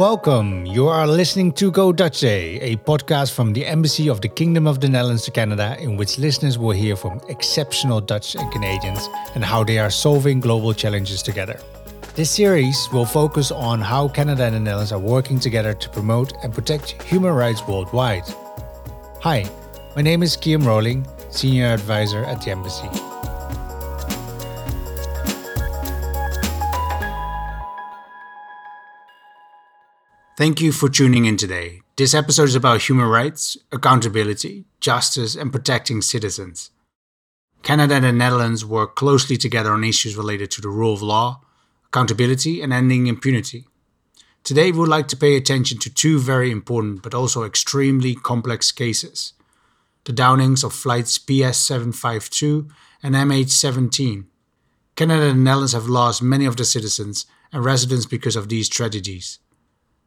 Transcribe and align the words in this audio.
Welcome. 0.00 0.64
You 0.64 0.88
are 0.88 1.06
listening 1.06 1.52
to 1.60 1.70
Go 1.70 1.92
Dutch 1.92 2.20
Day, 2.20 2.58
a 2.60 2.76
podcast 2.76 3.32
from 3.32 3.52
the 3.52 3.66
Embassy 3.66 4.08
of 4.08 4.22
the 4.22 4.28
Kingdom 4.28 4.66
of 4.66 4.80
the 4.80 4.88
Netherlands 4.88 5.26
to 5.26 5.30
Canada, 5.30 5.76
in 5.78 5.98
which 5.98 6.18
listeners 6.18 6.56
will 6.56 6.70
hear 6.70 6.96
from 6.96 7.20
exceptional 7.28 8.00
Dutch 8.00 8.34
and 8.34 8.50
Canadians 8.50 9.10
and 9.34 9.44
how 9.44 9.62
they 9.62 9.78
are 9.78 9.90
solving 9.90 10.40
global 10.40 10.72
challenges 10.72 11.22
together. 11.22 11.60
This 12.14 12.30
series 12.30 12.88
will 12.94 13.04
focus 13.04 13.50
on 13.50 13.82
how 13.82 14.08
Canada 14.08 14.44
and 14.44 14.54
the 14.54 14.60
Netherlands 14.60 14.90
are 14.90 14.98
working 14.98 15.38
together 15.38 15.74
to 15.74 15.90
promote 15.90 16.32
and 16.42 16.54
protect 16.54 17.02
human 17.02 17.34
rights 17.34 17.60
worldwide. 17.68 18.24
Hi, 19.20 19.44
my 19.96 20.00
name 20.00 20.22
is 20.22 20.34
Kiam 20.34 20.64
Rowling, 20.64 21.06
Senior 21.28 21.74
Advisor 21.74 22.24
at 22.24 22.40
the 22.40 22.52
Embassy. 22.52 22.88
Thank 30.40 30.62
you 30.62 30.72
for 30.72 30.88
tuning 30.88 31.26
in 31.26 31.36
today. 31.36 31.82
This 31.98 32.14
episode 32.14 32.48
is 32.48 32.54
about 32.54 32.80
human 32.80 33.04
rights, 33.04 33.58
accountability, 33.72 34.64
justice, 34.80 35.34
and 35.34 35.52
protecting 35.52 36.00
citizens. 36.00 36.70
Canada 37.62 37.96
and 37.96 38.06
the 38.06 38.12
Netherlands 38.12 38.64
work 38.64 38.96
closely 38.96 39.36
together 39.36 39.70
on 39.70 39.84
issues 39.84 40.16
related 40.16 40.50
to 40.52 40.62
the 40.62 40.70
rule 40.70 40.94
of 40.94 41.02
law, 41.02 41.42
accountability, 41.88 42.62
and 42.62 42.72
ending 42.72 43.06
impunity. 43.06 43.66
Today, 44.42 44.72
we 44.72 44.78
would 44.78 44.88
like 44.88 45.08
to 45.08 45.16
pay 45.18 45.36
attention 45.36 45.78
to 45.80 45.92
two 45.92 46.18
very 46.18 46.50
important 46.50 47.02
but 47.02 47.12
also 47.12 47.44
extremely 47.44 48.14
complex 48.14 48.72
cases 48.72 49.34
the 50.04 50.12
downings 50.14 50.64
of 50.64 50.72
flights 50.72 51.18
PS 51.18 51.58
752 51.58 52.66
and 53.02 53.14
MH 53.14 53.50
17. 53.50 54.26
Canada 54.96 55.26
and 55.26 55.40
the 55.40 55.44
Netherlands 55.44 55.74
have 55.74 55.84
lost 55.84 56.22
many 56.22 56.46
of 56.46 56.56
their 56.56 56.64
citizens 56.64 57.26
and 57.52 57.62
residents 57.62 58.06
because 58.06 58.36
of 58.36 58.48
these 58.48 58.70
tragedies. 58.70 59.38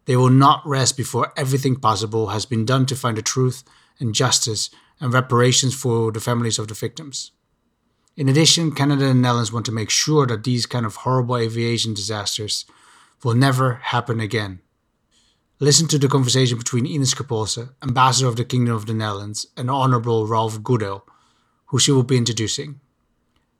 They 0.05 0.16
will 0.16 0.30
not 0.30 0.66
rest 0.66 0.97
before 0.97 1.33
everything 1.38 1.78
possible 1.78 2.28
has 2.28 2.45
been 2.45 2.66
done 2.66 2.86
to 2.88 2.95
find 2.95 3.17
the 3.17 3.22
truth 3.22 3.64
and 4.00 4.14
justice 4.14 4.69
and 5.00 5.14
reparations 5.14 5.73
for 5.73 6.11
the 6.11 6.19
families 6.19 6.59
of 6.59 6.67
the 6.67 6.73
victims. 6.73 7.31
In 8.16 8.30
addition, 8.30 8.73
Canada 8.73 9.05
and 9.05 9.19
the 9.19 9.22
Netherlands 9.22 9.52
want 9.52 9.66
to 9.66 9.72
make 9.72 9.89
sure 9.89 10.28
that 10.28 10.44
these 10.44 10.66
kind 10.66 10.86
of 10.86 10.97
horrible 10.97 11.38
aviation 11.38 11.94
disasters 11.94 12.66
will 13.23 13.33
never 13.33 13.75
happen 13.75 14.19
again. 14.19 14.59
Listen 15.59 15.88
to 15.88 15.97
the 15.97 16.08
conversation 16.08 16.58
between 16.58 16.85
Ines 16.85 17.13
Coppoolse, 17.13 17.73
Ambassador 17.81 18.28
of 18.28 18.35
the 18.35 18.45
Kingdom 18.45 18.75
of 18.75 18.85
the 18.85 18.94
Netherlands, 18.94 19.47
and 19.56 19.72
Honorable 19.72 20.28
Ralph 20.28 20.61
Goodale, 20.61 21.06
who 21.67 21.80
she 21.80 21.91
will 21.91 22.03
be 22.03 22.17
introducing. 22.17 22.81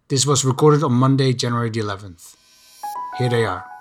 This 0.10 0.26
was 0.26 0.46
recorded 0.46 0.84
on 0.84 0.94
Monday, 0.94 1.34
January 1.34 1.70
the 1.70 1.80
11th. 1.80 2.36
Here 3.18 3.30
they 3.30 3.46
are. 3.46 3.73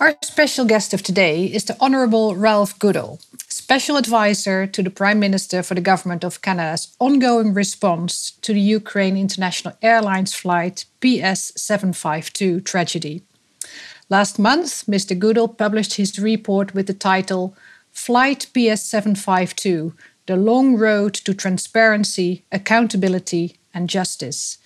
Our 0.00 0.14
special 0.22 0.64
guest 0.64 0.94
of 0.94 1.02
today 1.02 1.44
is 1.44 1.64
the 1.64 1.78
Honourable 1.78 2.34
Ralph 2.34 2.78
Goodale, 2.78 3.20
Special 3.48 3.98
Advisor 3.98 4.66
to 4.66 4.82
the 4.82 4.88
Prime 4.88 5.20
Minister 5.20 5.62
for 5.62 5.74
the 5.74 5.82
Government 5.82 6.24
of 6.24 6.40
Canada's 6.40 6.96
ongoing 6.98 7.52
response 7.52 8.30
to 8.40 8.54
the 8.54 8.62
Ukraine 8.62 9.18
International 9.18 9.76
Airlines 9.82 10.32
flight 10.32 10.86
PS 11.02 11.52
752 11.54 12.62
tragedy. 12.62 13.20
Last 14.08 14.38
month, 14.38 14.86
Mr. 14.86 15.18
Goodale 15.18 15.48
published 15.48 15.96
his 15.96 16.18
report 16.18 16.72
with 16.72 16.86
the 16.86 16.94
title 16.94 17.54
Flight 17.92 18.46
PS 18.54 18.82
752 18.84 19.92
The 20.24 20.36
Long 20.36 20.78
Road 20.78 21.12
to 21.12 21.34
Transparency, 21.34 22.46
Accountability 22.50 23.58
and 23.74 23.86
Justice. 23.86 24.56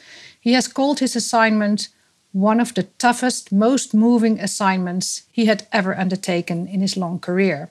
He 0.40 0.52
has 0.52 0.68
called 0.68 1.00
his 1.00 1.16
assignment 1.16 1.88
one 2.34 2.58
of 2.58 2.74
the 2.74 2.82
toughest, 2.98 3.52
most 3.52 3.94
moving 3.94 4.40
assignments 4.40 5.22
he 5.30 5.46
had 5.46 5.68
ever 5.70 5.96
undertaken 5.96 6.66
in 6.66 6.80
his 6.80 6.96
long 6.96 7.20
career. 7.20 7.70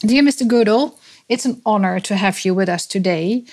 Dear 0.00 0.22
Mr. 0.22 0.46
Goodale, 0.46 0.98
it's 1.28 1.46
an 1.46 1.62
honor 1.64 2.00
to 2.00 2.16
have 2.16 2.44
you 2.44 2.52
with 2.52 2.68
us 2.68 2.84
today. 2.84 3.44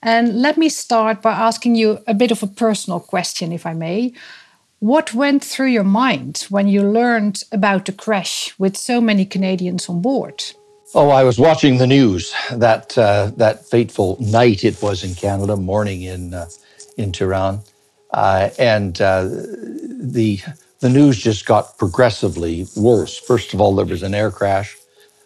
And 0.00 0.40
let 0.40 0.56
me 0.56 0.68
start 0.68 1.20
by 1.20 1.32
asking 1.32 1.74
you 1.74 1.98
a 2.06 2.14
bit 2.14 2.30
of 2.30 2.42
a 2.42 2.46
personal 2.46 3.00
question, 3.00 3.52
if 3.52 3.66
I 3.66 3.74
may. 3.74 4.12
What 4.78 5.12
went 5.12 5.44
through 5.44 5.66
your 5.66 5.84
mind 5.84 6.46
when 6.48 6.68
you 6.68 6.82
learned 6.82 7.42
about 7.50 7.84
the 7.84 7.92
crash 7.92 8.54
with 8.58 8.76
so 8.76 9.00
many 9.00 9.26
Canadians 9.26 9.88
on 9.88 10.00
board? 10.00 10.42
Oh, 10.94 11.10
I 11.10 11.24
was 11.24 11.38
watching 11.38 11.78
the 11.78 11.86
news 11.86 12.32
that 12.52 12.96
uh, 12.96 13.30
that 13.36 13.66
fateful 13.66 14.16
night 14.20 14.64
it 14.64 14.80
was 14.82 15.04
in 15.04 15.14
Canada, 15.14 15.56
morning 15.56 16.02
in 16.02 16.32
uh, 16.32 16.48
in 16.96 17.12
Tehran, 17.12 17.60
uh, 18.12 18.50
and 18.58 19.00
uh, 19.00 19.24
the 19.24 20.40
the 20.80 20.90
news 20.90 21.18
just 21.18 21.46
got 21.46 21.78
progressively 21.78 22.66
worse. 22.76 23.18
First 23.18 23.54
of 23.54 23.60
all, 23.60 23.74
there 23.76 23.86
was 23.86 24.02
an 24.02 24.14
air 24.14 24.30
crash, 24.30 24.76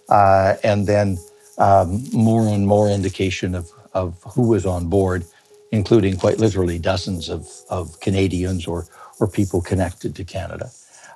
uh, 0.08 0.56
and 0.64 0.86
then 0.86 1.18
um, 1.58 2.04
more 2.12 2.46
and 2.48 2.66
more 2.66 2.88
indication 2.90 3.54
of 3.54 3.70
of 3.94 4.22
who 4.34 4.48
was 4.48 4.66
on 4.66 4.88
board, 4.88 5.24
including 5.72 6.16
quite 6.16 6.38
literally 6.38 6.78
dozens 6.78 7.28
of 7.28 7.48
of 7.70 8.00
Canadians 8.00 8.66
or 8.66 8.86
or 9.20 9.28
people 9.28 9.62
connected 9.62 10.14
to 10.16 10.24
Canada. 10.24 10.70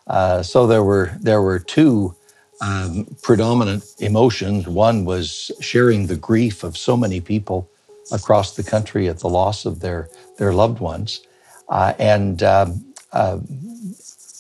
Uh, 0.06 0.42
so 0.42 0.66
there 0.66 0.84
were 0.84 1.12
there 1.20 1.42
were 1.42 1.58
two. 1.60 2.14
Um, 2.62 3.06
predominant 3.22 3.84
emotions. 4.00 4.68
One 4.68 5.04
was 5.04 5.50
sharing 5.60 6.08
the 6.08 6.16
grief 6.16 6.64
of 6.64 6.76
so 6.76 6.96
many 6.96 7.20
people 7.20 7.70
across 8.12 8.56
the 8.56 8.64
country 8.64 9.08
at 9.08 9.20
the 9.20 9.28
loss 9.28 9.66
of 9.66 9.80
their 9.80 10.08
their 10.38 10.52
loved 10.54 10.80
ones, 10.80 11.22
uh, 11.68 11.92
and 11.98 12.42
um, 12.42 12.94
uh, 13.12 13.38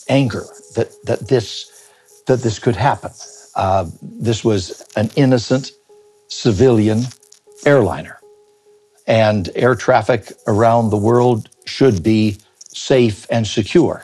anger 0.08 0.44
that 0.74 0.90
that 1.04 1.28
this 1.28 1.88
that 2.26 2.40
this 2.40 2.58
could 2.58 2.76
happen. 2.76 3.10
Uh, 3.54 3.86
this 4.02 4.44
was 4.44 4.82
an 4.96 5.10
innocent 5.16 5.72
civilian 6.28 7.02
airliner, 7.66 8.18
and 9.06 9.50
air 9.54 9.74
traffic 9.74 10.32
around 10.46 10.90
the 10.90 10.96
world 10.96 11.48
should 11.64 12.02
be 12.02 12.36
safe 12.72 13.26
and 13.30 13.46
secure 13.46 14.02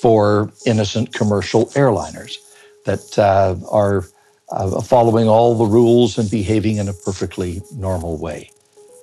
for 0.00 0.52
innocent 0.66 1.12
commercial 1.12 1.66
airliners 1.68 2.36
that 2.84 3.18
uh, 3.18 3.56
are 3.70 4.04
uh, 4.50 4.80
following 4.80 5.28
all 5.28 5.54
the 5.54 5.64
rules 5.64 6.18
and 6.18 6.30
behaving 6.30 6.76
in 6.76 6.88
a 6.88 6.92
perfectly 6.92 7.62
normal 7.74 8.16
way. 8.16 8.50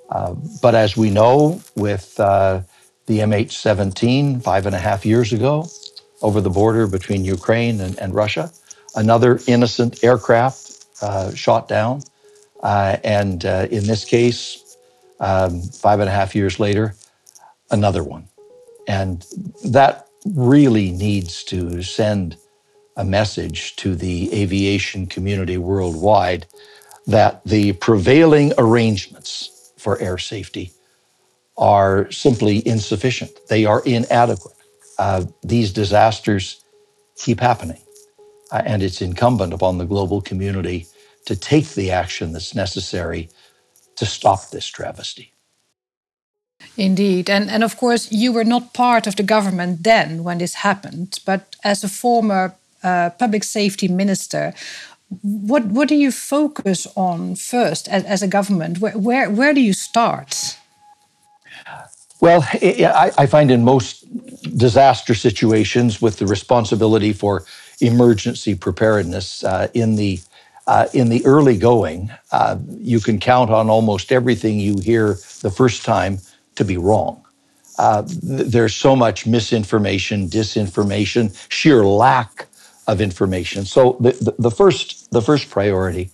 Uh, 0.10 0.34
but 0.62 0.76
as 0.76 0.96
we 0.96 1.10
know, 1.10 1.62
with 1.76 2.20
uh, 2.20 2.62
the 3.08 3.20
MH17 3.20 4.44
five 4.44 4.66
and 4.66 4.76
a 4.76 4.80
half 4.80 5.06
years 5.06 5.34
ago 5.34 5.68
over 6.22 6.42
the 6.42 6.50
border 6.50 6.88
between 6.88 7.26
Ukraine 7.26 7.82
and, 7.82 7.98
and 8.00 8.14
Russia. 8.16 8.52
Another 8.96 9.40
innocent 9.48 10.04
aircraft 10.04 10.86
uh, 11.02 11.34
shot 11.34 11.68
down. 11.68 12.02
Uh, 12.64 12.98
and 13.04 13.46
uh, 13.46 13.68
in 13.70 13.86
this 13.86 14.06
case, 14.06 14.78
um, 15.20 15.62
five 15.62 16.00
and 16.00 16.10
a 16.10 16.12
half 16.12 16.36
years 16.36 16.60
later, 16.60 16.96
another 17.72 18.04
one. 18.04 18.28
And 18.88 19.26
that 19.66 20.08
really 20.26 20.92
needs 20.92 21.44
to 21.46 21.84
send 21.84 22.38
a 22.98 23.06
message 23.06 23.76
to 23.78 23.96
the 23.96 24.34
aviation 24.34 25.08
community 25.08 25.58
worldwide 25.58 26.46
that 27.08 27.44
the 27.46 27.74
prevailing 27.74 28.54
arrangements 28.58 29.74
for 29.78 30.00
air 30.00 30.18
safety 30.18 30.72
are 31.58 32.12
simply 32.12 32.68
insufficient. 32.68 33.32
They 33.50 33.66
are 33.66 33.82
inadequate. 33.86 34.56
Uh, 35.00 35.26
these 35.44 35.72
disasters 35.72 36.64
keep 37.18 37.40
happening. 37.40 37.82
Uh, 38.52 38.62
and 38.66 38.84
it's 38.84 39.02
incumbent 39.02 39.54
upon 39.54 39.78
the 39.78 39.86
global 39.86 40.22
community 40.22 40.88
to 41.26 41.36
take 41.36 41.70
the 41.70 41.92
action 41.92 42.34
that's 42.34 42.54
necessary 42.54 43.30
to 43.96 44.06
stop 44.06 44.50
this 44.50 44.68
travesty. 44.68 45.32
Indeed. 46.78 47.30
And, 47.30 47.50
and 47.50 47.64
of 47.64 47.78
course, 47.78 48.12
you 48.12 48.34
were 48.34 48.44
not 48.44 48.74
part 48.74 49.08
of 49.08 49.16
the 49.16 49.24
government 49.24 49.84
then 49.84 50.24
when 50.24 50.38
this 50.38 50.56
happened, 50.56 51.20
but 51.26 51.56
as 51.64 51.84
a 51.84 51.90
former 51.90 52.56
uh, 52.84 53.10
public 53.12 53.44
safety 53.44 53.88
minister, 53.88 54.54
what, 55.22 55.66
what 55.66 55.88
do 55.88 55.96
you 55.96 56.12
focus 56.12 56.88
on 56.96 57.36
first 57.36 57.88
as, 57.88 58.04
as 58.04 58.22
a 58.22 58.28
government? 58.28 58.80
Where, 58.80 58.98
where, 58.98 59.30
where 59.30 59.54
do 59.54 59.62
you 59.62 59.74
start? 59.74 60.58
Well, 62.22 62.48
I 62.54 63.26
find 63.28 63.52
in 63.52 63.64
most 63.64 64.06
disaster 64.58 65.14
situations 65.16 66.02
with 66.02 66.18
the 66.18 66.26
responsibility 66.26 67.14
for 67.14 67.46
emergency 67.82 68.56
preparedness 68.56 69.44
uh, 69.44 69.68
in 69.74 69.96
the 69.96 70.20
uh, 70.68 70.88
in 70.94 71.10
the 71.10 71.26
early 71.26 71.58
going, 71.58 72.12
uh, 72.32 72.58
you 72.80 73.00
can 73.00 73.20
count 73.20 73.52
on 73.52 73.70
almost 73.70 74.12
everything 74.12 74.60
you 74.60 74.80
hear 74.80 75.10
the 75.42 75.52
first 75.52 75.86
time 75.86 76.20
to 76.56 76.66
be 76.66 76.78
wrong. 76.78 77.24
Uh, 77.78 78.04
there's 78.24 78.76
so 78.76 78.96
much 78.96 79.28
misinformation, 79.28 80.28
disinformation, 80.28 81.36
sheer 81.50 81.86
lack 81.86 82.48
of 82.88 83.02
information. 83.02 83.66
So 83.66 83.98
the, 84.00 84.12
the, 84.14 84.36
the 84.40 84.52
first 84.52 85.12
the 85.12 85.22
first 85.22 85.50
priority 85.52 86.10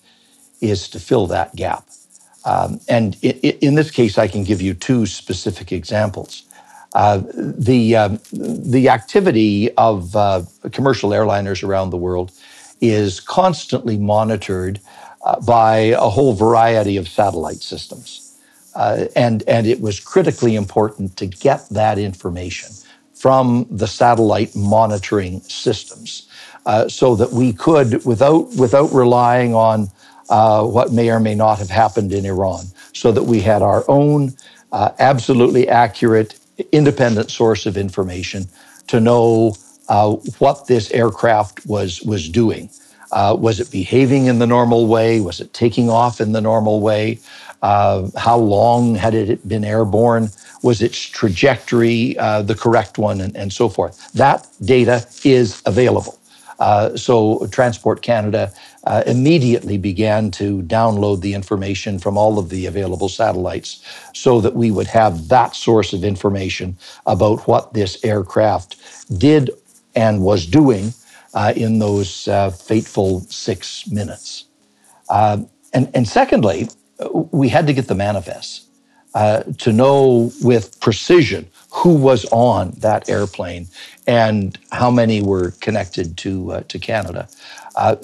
is 0.61 0.89
to 0.89 0.99
fill 0.99 1.27
that 1.27 1.55
gap. 1.55 1.85
Um, 2.45 2.79
and 2.87 3.17
in, 3.21 3.33
in, 3.61 3.75
this 3.75 3.91
case, 3.91 4.17
I 4.17 4.27
can 4.27 4.43
give 4.43 4.61
you 4.61 4.73
two 4.73 5.05
specific 5.05 5.71
examples. 5.71 6.43
Uh, 6.93 7.21
the, 7.35 7.95
uh, 7.95 8.17
the 8.33 8.89
activity 8.89 9.71
of 9.75 10.15
uh, 10.15 10.43
commercial 10.71 11.11
airliners 11.11 11.63
around 11.63 11.91
the 11.91 11.97
world 11.97 12.31
is 12.81 13.19
constantly 13.19 13.97
monitored 13.97 14.79
uh, 15.23 15.39
by 15.41 15.77
a 15.77 16.09
whole 16.09 16.33
variety 16.33 16.97
of 16.97 17.07
satellite 17.07 17.61
systems. 17.61 18.39
Uh, 18.75 19.05
and, 19.15 19.43
and 19.47 19.67
it 19.67 19.81
was 19.81 19.99
critically 19.99 20.55
important 20.55 21.15
to 21.17 21.27
get 21.27 21.67
that 21.69 21.97
information 21.97 22.71
from 23.13 23.67
the 23.69 23.87
satellite 23.87 24.55
monitoring 24.55 25.41
systems 25.41 26.27
uh, 26.65 26.87
so 26.87 27.15
that 27.15 27.31
we 27.31 27.53
could, 27.53 28.03
without, 28.05 28.47
without 28.55 28.91
relying 28.91 29.53
on 29.53 29.89
what 30.31 30.91
may 30.91 31.09
or 31.09 31.19
may 31.19 31.35
not 31.35 31.59
have 31.59 31.69
happened 31.69 32.13
in 32.13 32.25
Iran, 32.25 32.65
so 32.93 33.11
that 33.11 33.23
we 33.23 33.41
had 33.41 33.61
our 33.61 33.83
own 33.87 34.33
absolutely 34.71 35.67
accurate 35.67 36.39
independent 36.71 37.31
source 37.31 37.65
of 37.65 37.77
information 37.77 38.45
to 38.87 38.99
know 38.99 39.55
uh, 39.89 40.11
what 40.39 40.67
this 40.67 40.91
aircraft 40.91 41.65
was 41.65 42.01
was 42.03 42.29
doing. 42.29 42.69
Uh, 43.11 43.35
was 43.37 43.59
it 43.59 43.69
behaving 43.71 44.27
in 44.27 44.39
the 44.39 44.47
normal 44.47 44.87
way? 44.87 45.19
Was 45.19 45.41
it 45.41 45.53
taking 45.53 45.89
off 45.89 46.21
in 46.21 46.31
the 46.31 46.41
normal 46.41 46.79
way? 46.79 47.19
Uh, 47.61 48.09
how 48.17 48.37
long 48.37 48.95
had 48.95 49.13
it 49.13 49.45
been 49.47 49.65
airborne? 49.65 50.29
Was 50.63 50.81
its 50.81 50.97
trajectory 51.09 52.17
uh, 52.17 52.41
the 52.41 52.55
correct 52.55 52.97
one, 52.97 53.19
and, 53.19 53.35
and 53.35 53.51
so 53.51 53.67
forth? 53.67 54.11
That 54.13 54.47
data 54.63 55.05
is 55.23 55.61
available. 55.65 56.17
Uh, 56.59 56.95
so 56.95 57.47
Transport 57.51 58.01
Canada 58.01 58.53
uh, 58.85 59.03
immediately 59.05 59.77
began 59.77 60.31
to 60.31 60.61
download 60.63 61.21
the 61.21 61.33
information 61.33 61.99
from 61.99 62.17
all 62.17 62.39
of 62.39 62.49
the 62.49 62.65
available 62.65 63.09
satellites 63.09 63.83
so 64.13 64.41
that 64.41 64.55
we 64.55 64.71
would 64.71 64.87
have 64.87 65.27
that 65.27 65.55
source 65.55 65.93
of 65.93 66.03
information 66.03 66.77
about 67.05 67.47
what 67.47 67.73
this 67.73 68.03
aircraft 68.03 68.77
did 69.19 69.51
and 69.95 70.21
was 70.21 70.45
doing 70.45 70.93
uh, 71.33 71.53
in 71.55 71.79
those 71.79 72.27
uh, 72.27 72.49
fateful 72.49 73.21
six 73.21 73.87
minutes. 73.87 74.45
Uh, 75.09 75.37
and, 75.73 75.89
and 75.93 76.07
secondly, 76.07 76.69
we 77.31 77.49
had 77.49 77.67
to 77.67 77.73
get 77.73 77.87
the 77.87 77.95
manifests 77.95 78.67
uh, 79.13 79.43
to 79.57 79.73
know 79.73 80.31
with 80.41 80.79
precision 80.79 81.47
who 81.71 81.95
was 81.95 82.25
on 82.31 82.71
that 82.77 83.09
airplane 83.09 83.67
and 84.07 84.57
how 84.71 84.91
many 84.91 85.21
were 85.21 85.51
connected 85.61 86.17
to, 86.17 86.51
uh, 86.51 86.61
to 86.67 86.79
Canada. 86.79 87.27
Uh, 87.75 87.95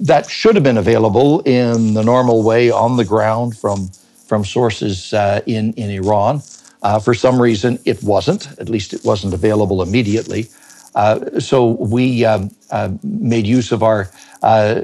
that 0.00 0.26
should 0.28 0.54
have 0.54 0.64
been 0.64 0.78
available 0.78 1.40
in 1.40 1.94
the 1.94 2.02
normal 2.02 2.42
way 2.42 2.70
on 2.70 2.96
the 2.96 3.04
ground 3.04 3.56
from, 3.56 3.88
from 4.26 4.44
sources 4.44 5.12
uh, 5.12 5.40
in, 5.46 5.72
in 5.74 5.90
Iran. 5.90 6.42
Uh, 6.82 6.98
for 6.98 7.12
some 7.12 7.40
reason, 7.40 7.78
it 7.84 8.02
wasn't, 8.02 8.50
at 8.58 8.68
least 8.68 8.92
it 8.94 9.04
wasn't 9.04 9.34
available 9.34 9.82
immediately. 9.82 10.48
Uh, 10.94 11.38
so 11.38 11.72
we 11.72 12.24
um, 12.24 12.50
uh, 12.70 12.90
made 13.02 13.46
use 13.46 13.72
of 13.72 13.82
our 13.82 14.10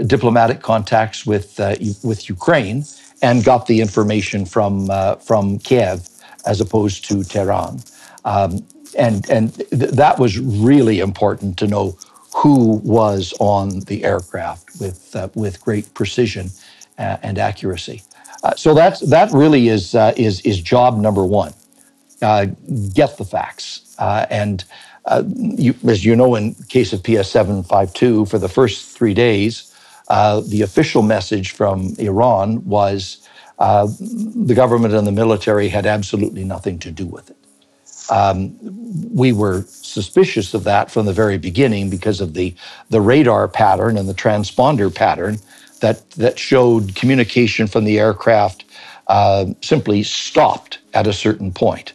diplomatic 0.06 0.60
contacts 0.60 1.24
with, 1.24 1.58
with 2.04 2.28
Ukraine 2.28 2.84
and 3.22 3.42
got 3.44 3.66
the 3.66 3.80
information 3.80 4.44
from, 4.44 4.90
from 5.20 5.58
Kiev 5.60 6.06
as 6.44 6.60
opposed 6.60 7.04
to 7.06 7.24
Tehran. 7.24 7.80
Um, 8.24 8.66
and 8.96 9.28
and 9.30 9.54
th- 9.54 9.92
that 9.92 10.18
was 10.18 10.38
really 10.38 11.00
important 11.00 11.58
to 11.58 11.66
know 11.66 11.96
who 12.36 12.82
was 12.84 13.32
on 13.40 13.80
the 13.80 14.04
aircraft 14.04 14.78
with 14.78 15.16
uh, 15.16 15.28
with 15.34 15.58
great 15.60 15.92
precision 15.94 16.50
uh, 16.98 17.16
and 17.22 17.38
accuracy. 17.38 18.02
Uh, 18.42 18.54
so 18.54 18.74
that's 18.74 19.00
that 19.00 19.32
really 19.32 19.68
is 19.68 19.94
uh, 19.94 20.12
is 20.16 20.40
is 20.42 20.60
job 20.60 20.98
number 20.98 21.24
one. 21.24 21.54
Uh, 22.20 22.46
get 22.94 23.16
the 23.16 23.24
facts 23.24 23.96
uh, 23.98 24.26
and. 24.30 24.64
You, 25.08 25.72
as 25.86 26.04
you 26.04 26.16
know, 26.16 26.34
in 26.34 26.54
case 26.68 26.92
of 26.92 27.00
PS 27.04 27.30
752, 27.30 28.26
for 28.26 28.40
the 28.40 28.48
first 28.48 28.98
three 28.98 29.14
days, 29.14 29.72
the 30.08 30.62
official 30.64 31.00
message 31.02 31.52
from 31.52 31.94
Iran 32.00 32.64
was 32.64 33.18
the 33.60 34.52
government 34.56 34.94
and 34.94 35.06
the 35.06 35.12
military 35.12 35.68
had 35.68 35.86
absolutely 35.86 36.42
nothing 36.42 36.80
to 36.80 36.90
do 36.90 37.06
with 37.06 37.30
it. 37.30 37.35
Um, 38.10 38.56
we 39.12 39.32
were 39.32 39.62
suspicious 39.68 40.54
of 40.54 40.64
that 40.64 40.90
from 40.90 41.06
the 41.06 41.12
very 41.12 41.38
beginning 41.38 41.90
because 41.90 42.20
of 42.20 42.34
the, 42.34 42.54
the 42.90 43.00
radar 43.00 43.48
pattern 43.48 43.96
and 43.96 44.08
the 44.08 44.14
transponder 44.14 44.94
pattern 44.94 45.38
that, 45.80 46.08
that 46.12 46.38
showed 46.38 46.94
communication 46.94 47.66
from 47.66 47.84
the 47.84 47.98
aircraft 47.98 48.64
uh, 49.08 49.46
simply 49.62 50.02
stopped 50.02 50.78
at 50.94 51.06
a 51.06 51.12
certain 51.12 51.52
point. 51.52 51.92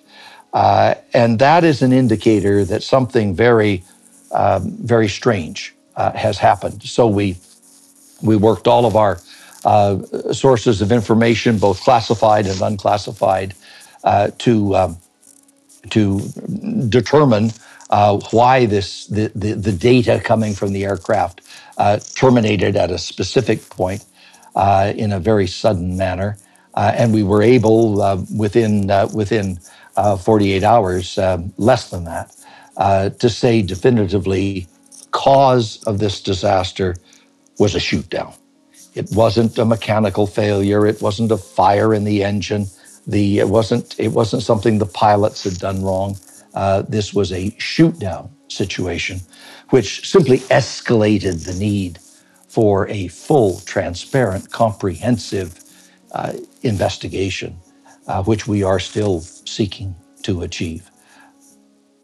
Uh, 0.54 0.96
and 1.14 1.40
that 1.40 1.64
is 1.64 1.82
an 1.82 1.94
indicator 1.94 2.66
that 2.66 2.84
something 2.84 3.34
very, 3.34 3.84
um, 4.32 4.72
very 4.82 5.08
strange 5.08 5.74
uh, 5.96 6.12
has 6.12 6.38
happened. 6.38 6.84
So 6.84 7.08
we, 7.08 7.38
we 8.22 8.36
worked 8.36 8.68
all 8.68 8.86
of 8.86 8.96
our 8.96 9.20
uh, 9.64 10.00
sources 10.34 10.82
of 10.82 10.92
information, 10.92 11.58
both 11.58 11.82
classified 11.82 12.48
and 12.48 12.62
unclassified, 12.62 13.54
uh, 14.04 14.32
to 14.40 14.76
um, 14.76 14.98
to 15.90 16.20
determine 16.90 17.52
uh, 17.90 18.18
why 18.32 18.66
this 18.66 19.08
the, 19.08 19.32
the, 19.36 19.54
the, 19.54 19.72
data 19.72 20.22
coming 20.24 20.54
from 20.54 20.72
the 20.72 20.86
aircraft 20.86 21.42
uh, 21.78 22.00
terminated 22.16 22.76
at 22.78 22.90
a 22.90 22.98
specific 22.98 23.70
point 23.70 24.06
uh, 24.56 24.94
in 24.96 25.12
a 25.12 25.20
very 25.20 25.48
sudden 25.48 25.98
manner, 25.98 26.38
uh, 26.76 26.94
and 26.96 27.14
we 27.14 27.24
were 27.24 27.42
able 27.42 28.02
uh, 28.02 28.24
within 28.38 28.90
uh, 28.90 29.08
within 29.14 29.60
48 29.96 30.64
hours, 30.64 31.18
less 31.58 31.90
than 31.90 32.06
that, 32.06 32.32
to 33.20 33.30
say 33.30 33.62
definitively, 33.62 34.66
cause 35.12 35.84
of 35.84 36.00
this 36.00 36.22
disaster 36.22 36.96
was 37.60 37.76
a 37.76 37.80
shoot 37.80 38.10
down. 38.10 38.34
It 38.96 39.10
wasn't 39.12 39.58
a 39.58 39.66
mechanical 39.66 40.28
failure. 40.28 40.86
It 40.86 41.02
wasn't 41.02 41.32
a 41.32 41.38
fire 41.38 41.94
in 41.94 42.04
the 42.04 42.24
engine. 42.24 42.68
The 43.08 43.40
it 43.40 43.50
wasn't 43.50 43.96
it 44.00 44.10
wasn't 44.10 44.44
something 44.44 44.80
the 44.80 44.86
pilots 44.88 45.44
had 45.46 45.60
done 45.60 45.84
wrong. 45.84 46.18
Uh, 46.56 46.84
this 46.84 47.14
was 47.14 47.32
a 47.34 47.56
shoot 47.60 48.00
down 48.00 48.30
situation, 48.50 49.22
which 49.72 50.10
simply 50.10 50.40
escalated 50.50 51.46
the 51.46 51.54
need 51.56 52.00
for 52.48 52.88
a 52.90 53.08
full, 53.10 53.60
transparent, 53.62 54.52
comprehensive 54.52 55.60
uh, 56.14 56.34
investigation, 56.64 57.58
uh, 58.08 58.24
which 58.24 58.48
we 58.48 58.64
are 58.64 58.80
still 58.80 59.22
seeking 59.22 59.96
to 60.24 60.42
achieve. 60.44 60.92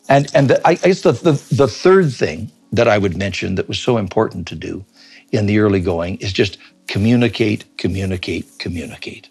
And 0.10 0.28
and 0.36 0.50
the, 0.50 0.68
I 0.68 0.76
guess 0.76 1.02
the, 1.02 1.14
the 1.14 1.34
the 1.52 1.68
third 1.68 2.14
thing 2.14 2.52
that 2.74 2.88
I 2.88 2.98
would 2.98 3.18
mention 3.18 3.56
that 3.56 3.68
was 3.70 3.80
so 3.80 3.98
important 3.98 4.48
to 4.50 4.56
do 4.56 4.86
in 5.32 5.48
the 5.48 5.60
early 5.60 5.82
going 5.82 6.18
is 6.18 6.34
just 6.34 6.58
communicate, 6.88 7.66
communicate, 7.77 8.48
communicate. 8.60 9.30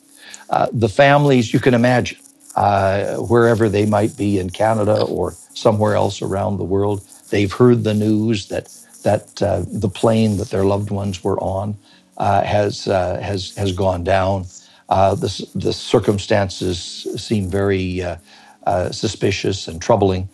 Uh, 0.51 0.69
the 0.73 0.89
families, 0.89 1.53
you 1.53 1.61
can 1.61 1.75
imagine, 1.75 2.19
uh, 2.55 3.17
wherever 3.17 3.69
they 3.69 3.87
might 3.87 4.17
be 4.17 4.39
in 4.39 4.51
Canada 4.51 5.03
or 5.05 5.33
somewhere 5.55 5.95
else 5.95 6.23
around 6.23 6.57
the 6.57 6.65
world, 6.65 7.07
they've 7.31 7.53
heard 7.53 7.85
the 7.85 7.95
news 7.95 8.49
that 8.49 8.73
that 9.03 9.41
uh, 9.43 9.63
the 9.69 9.89
plane 9.89 10.37
that 10.37 10.51
their 10.51 10.65
loved 10.65 10.91
ones 10.91 11.23
were 11.23 11.39
on 11.41 11.77
uh, 12.17 12.43
has 12.43 12.89
uh, 12.89 13.21
has 13.21 13.55
has 13.57 13.73
gone 13.73 14.03
down. 14.05 14.47
the 14.89 15.49
the 15.55 15.73
circumstances 15.73 17.07
seem 17.17 17.51
very 17.51 18.03
suspicious 18.91 19.69
and 19.69 19.83
troubling. 19.83 20.29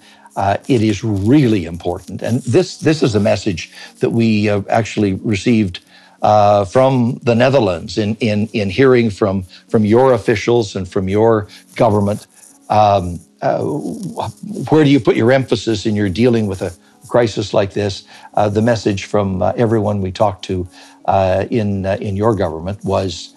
it 0.69 0.83
is 0.83 1.03
really 1.05 1.65
important, 1.65 2.23
and 2.23 2.43
this 2.43 2.79
this 2.79 3.03
is 3.03 3.15
a 3.15 3.21
message 3.21 3.71
that 4.01 4.11
we 4.11 4.49
actually 4.49 5.15
received 5.15 5.81
uh, 6.23 6.65
from 6.65 7.19
the 7.23 7.35
Netherlands 7.35 7.99
in, 7.99 8.17
in, 8.17 8.49
in 8.53 8.71
hearing 8.71 9.11
from, 9.11 9.43
from 9.69 9.85
your 9.85 10.13
officials 10.13 10.77
and 10.77 10.89
from 10.89 11.09
your 11.09 11.49
government. 11.75 12.27
Um, 12.71 13.21
uh, 13.43 13.63
where 13.63 14.85
do 14.85 14.91
you 14.91 15.01
put 15.01 15.17
your 15.17 15.33
emphasis 15.33 15.85
in 15.85 15.97
your 15.97 16.09
dealing 16.09 16.47
with 16.47 16.63
a 16.63 16.73
crisis 17.09 17.53
like 17.53 17.73
this? 17.73 18.05
Uh, 18.35 18.49
the 18.49 18.63
message 18.63 19.05
from 19.05 19.43
uh, 19.43 19.53
everyone 19.57 20.01
we 20.01 20.13
talked 20.13 20.45
to 20.45 20.67
uh, 21.07 21.45
in, 21.51 21.85
uh, 21.85 21.99
in 22.01 22.17
your 22.17 22.35
government 22.35 22.83
was 22.85 23.35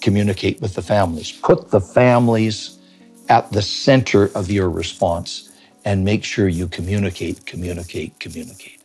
communicate 0.00 0.60
with 0.60 0.74
the 0.74 0.82
families. 0.82 1.32
Put 1.32 1.70
the 1.70 1.80
families 1.80 2.78
at 3.28 3.50
the 3.52 3.62
center 3.62 4.30
of 4.34 4.50
your 4.50 4.68
response 4.68 5.50
and 5.84 6.04
make 6.04 6.24
sure 6.24 6.48
you 6.48 6.68
communicate, 6.68 7.46
communicate, 7.46 8.18
communicate. 8.18 8.81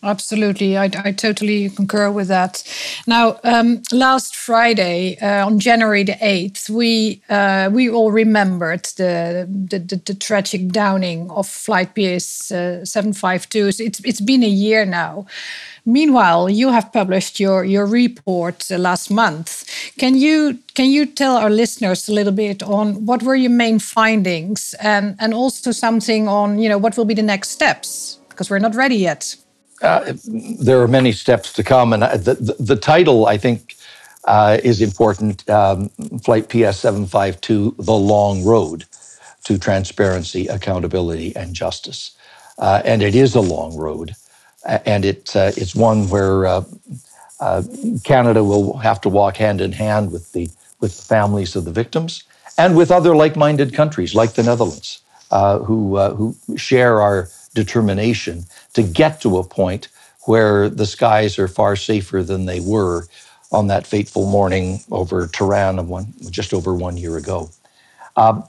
Absolutely, 0.00 0.78
I, 0.78 0.84
I, 0.84 1.10
totally 1.10 1.70
concur 1.70 2.08
with 2.08 2.28
that. 2.28 2.62
Now, 3.08 3.40
um, 3.42 3.82
last 3.90 4.36
Friday, 4.36 5.18
uh, 5.20 5.44
on 5.44 5.58
January 5.58 6.04
the 6.04 6.16
eighth, 6.20 6.70
we 6.70 7.20
uh, 7.28 7.68
we 7.72 7.90
all 7.90 8.12
remembered 8.12 8.84
the 8.96 9.48
the, 9.50 9.80
the, 9.80 9.96
the 9.96 10.14
tragic 10.14 10.68
downing 10.68 11.28
of 11.32 11.48
flight 11.48 11.96
PS 11.96 12.52
uh, 12.52 12.84
seven 12.84 13.12
five 13.12 13.48
two. 13.48 13.66
It's 13.66 13.80
it's 13.80 14.20
been 14.20 14.44
a 14.44 14.48
year 14.48 14.84
now. 14.84 15.26
Meanwhile, 15.84 16.48
you 16.48 16.70
have 16.70 16.92
published 16.92 17.40
your 17.40 17.64
your 17.64 17.84
report 17.84 18.70
uh, 18.70 18.78
last 18.78 19.10
month. 19.10 19.64
Can 19.98 20.14
you 20.14 20.60
can 20.74 20.90
you 20.92 21.06
tell 21.06 21.36
our 21.36 21.50
listeners 21.50 22.08
a 22.08 22.12
little 22.12 22.32
bit 22.32 22.62
on 22.62 23.04
what 23.04 23.24
were 23.24 23.34
your 23.34 23.50
main 23.50 23.80
findings 23.80 24.74
and 24.80 25.16
and 25.18 25.34
also 25.34 25.72
something 25.72 26.28
on 26.28 26.60
you 26.60 26.68
know 26.68 26.78
what 26.78 26.96
will 26.96 27.04
be 27.04 27.14
the 27.14 27.22
next 27.22 27.48
steps 27.48 28.20
because 28.28 28.48
we're 28.48 28.60
not 28.60 28.76
ready 28.76 28.94
yet. 28.94 29.34
Uh, 29.82 30.14
there 30.60 30.80
are 30.82 30.88
many 30.88 31.12
steps 31.12 31.52
to 31.54 31.64
come, 31.64 31.92
and 31.94 32.02
the 32.02 32.34
the, 32.34 32.56
the 32.60 32.76
title 32.76 33.26
I 33.26 33.38
think 33.38 33.76
uh, 34.26 34.58
is 34.64 34.82
important. 34.82 35.48
Um, 35.50 35.90
Flight 36.24 36.48
PS 36.50 36.78
seven 36.78 37.06
five 37.06 37.40
two: 37.40 37.74
The 37.78 37.94
Long 37.94 38.44
Road 38.44 38.86
to 39.44 39.58
Transparency, 39.58 40.46
Accountability, 40.48 41.34
and 41.36 41.54
Justice, 41.54 42.16
uh, 42.58 42.82
and 42.84 43.02
it 43.02 43.14
is 43.14 43.34
a 43.34 43.40
long 43.40 43.76
road, 43.76 44.14
and 44.86 45.04
it 45.04 45.34
uh, 45.36 45.52
it's 45.56 45.74
one 45.74 46.08
where 46.10 46.46
uh, 46.46 46.64
uh, 47.40 47.62
Canada 48.04 48.44
will 48.44 48.76
have 48.78 49.00
to 49.02 49.08
walk 49.08 49.36
hand 49.38 49.60
in 49.60 49.72
hand 49.72 50.12
with 50.12 50.32
the 50.32 50.50
with 50.80 50.94
families 50.94 51.56
of 51.56 51.64
the 51.64 51.72
victims 51.72 52.24
and 52.58 52.76
with 52.76 52.90
other 52.90 53.16
like-minded 53.16 53.74
countries 53.74 54.14
like 54.14 54.34
the 54.34 54.42
Netherlands, 54.44 55.02
who 55.66 55.98
who 56.16 56.36
share 56.56 57.00
our 57.02 57.28
determination 57.54 58.44
to 58.78 58.84
get 58.84 59.20
to 59.22 59.38
a 59.38 59.44
point 59.44 59.88
where 60.26 60.68
the 60.68 60.86
skies 60.86 61.38
are 61.38 61.48
far 61.48 61.76
safer 61.76 62.22
than 62.22 62.46
they 62.46 62.60
were 62.60 63.06
on 63.50 63.66
that 63.66 63.86
fateful 63.86 64.26
morning 64.30 64.80
over 64.90 65.26
Tehran 65.26 65.88
one, 65.88 66.14
just 66.30 66.54
over 66.54 66.74
one 66.74 66.96
year 66.96 67.16
ago. 67.16 67.50
Um, 68.16 68.44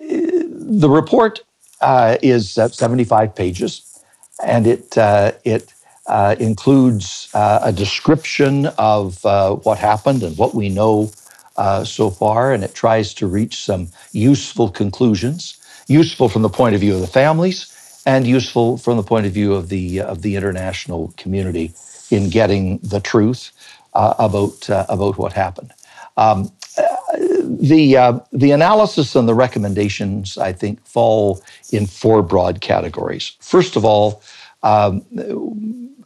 the 0.00 0.88
report 0.88 1.40
uh, 1.80 2.18
is 2.22 2.52
75 2.52 3.34
pages, 3.34 4.02
and 4.44 4.66
it 4.66 4.96
uh, 4.98 5.32
it 5.44 5.72
uh, 6.06 6.36
includes 6.38 7.28
uh, 7.34 7.60
a 7.62 7.72
description 7.72 8.66
of 8.78 9.24
uh, 9.26 9.54
what 9.56 9.78
happened 9.78 10.22
and 10.22 10.36
what 10.38 10.54
we 10.54 10.68
know 10.68 11.10
uh, 11.56 11.84
so 11.84 12.10
far, 12.10 12.52
and 12.52 12.64
it 12.64 12.74
tries 12.74 13.14
to 13.14 13.26
reach 13.26 13.64
some 13.64 13.88
useful 14.12 14.70
conclusions, 14.70 15.58
useful 15.88 16.28
from 16.28 16.42
the 16.42 16.48
point 16.48 16.74
of 16.74 16.80
view 16.80 16.94
of 16.94 17.00
the 17.00 17.06
families, 17.06 17.72
and 18.08 18.26
useful 18.26 18.78
from 18.78 18.96
the 18.96 19.02
point 19.02 19.26
of 19.26 19.32
view 19.32 19.52
of 19.52 19.68
the 19.68 20.00
of 20.00 20.22
the 20.22 20.34
international 20.34 21.12
community 21.18 21.72
in 22.10 22.30
getting 22.30 22.78
the 22.78 23.00
truth 23.00 23.52
uh, 23.92 24.14
about 24.18 24.70
uh, 24.70 24.86
about 24.88 25.18
what 25.18 25.32
happened. 25.34 25.72
Um, 26.16 26.50
the 27.72 27.96
uh, 27.98 28.18
the 28.32 28.52
analysis 28.52 29.14
and 29.14 29.28
the 29.28 29.34
recommendations, 29.34 30.38
I 30.38 30.52
think, 30.54 30.84
fall 30.86 31.42
in 31.70 31.86
four 31.86 32.22
broad 32.22 32.62
categories. 32.62 33.36
First 33.40 33.76
of 33.76 33.84
all, 33.84 34.22
um, 34.62 35.02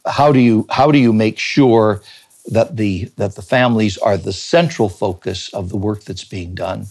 how 0.05 0.33
do 0.33 0.39
you 0.39 0.65
how 0.69 0.91
do 0.91 0.99
you 0.99 1.13
make 1.13 1.39
sure 1.39 2.01
that 2.47 2.75
the 2.75 3.05
that 3.15 3.35
the 3.35 3.41
families 3.41 3.97
are 3.97 4.17
the 4.17 4.33
central 4.33 4.89
focus 4.89 5.53
of 5.53 5.69
the 5.69 5.77
work 5.77 6.03
that's 6.03 6.25
being 6.25 6.53
done, 6.53 6.81
uh, 6.81 6.85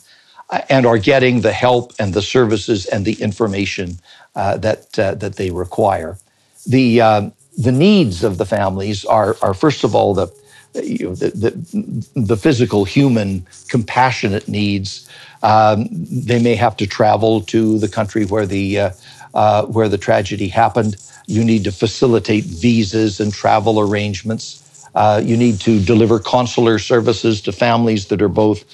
and 0.69 0.87
are 0.87 0.99
getting 0.99 1.41
the 1.41 1.53
help 1.53 1.93
and 1.99 2.15
the 2.15 2.23
services 2.23 2.87
and 2.87 3.05
the 3.05 3.15
information 3.23 3.99
uh, 4.35 4.57
that 4.59 4.99
uh, 4.99 5.15
that 5.15 5.37
they 5.37 5.51
require. 5.51 6.19
The 6.67 7.01
uh, 7.01 7.31
the 7.57 7.73
needs 7.73 8.23
of 8.25 8.39
the 8.39 8.47
families 8.47 9.05
are 9.05 9.37
are 9.43 9.55
first 9.55 9.85
of 9.85 9.95
all 9.95 10.15
the 10.15 10.29
you 10.75 11.09
know, 11.09 11.15
the, 11.15 11.29
the, 11.31 12.21
the 12.23 12.37
physical, 12.37 12.85
human, 12.85 13.47
compassionate 13.69 14.49
needs. 14.49 15.07
Um, 15.43 15.87
they 15.91 16.43
may 16.43 16.55
have 16.55 16.79
to 16.79 16.87
travel 16.87 17.43
to 17.43 17.79
the 17.79 17.89
country 17.89 18.25
where 18.25 18.47
the 18.47 18.79
uh, 18.79 18.91
uh, 19.35 19.67
where 19.67 19.89
the 19.89 19.99
tragedy 19.99 20.49
happened. 20.49 20.97
You 21.27 21.45
need 21.45 21.65
to 21.65 21.73
facilitate 21.73 22.45
visas 22.45 23.21
and 23.21 23.33
travel 23.33 23.81
arrangements. 23.81 24.89
Uh, 24.95 25.21
you 25.25 25.37
need 25.37 25.61
to 25.61 25.81
deliver 25.81 26.19
consular 26.19 26.79
services 26.79 27.41
to 27.43 27.53
families 27.53 28.07
that 28.07 28.21
are 28.21 28.29
both 28.29 28.65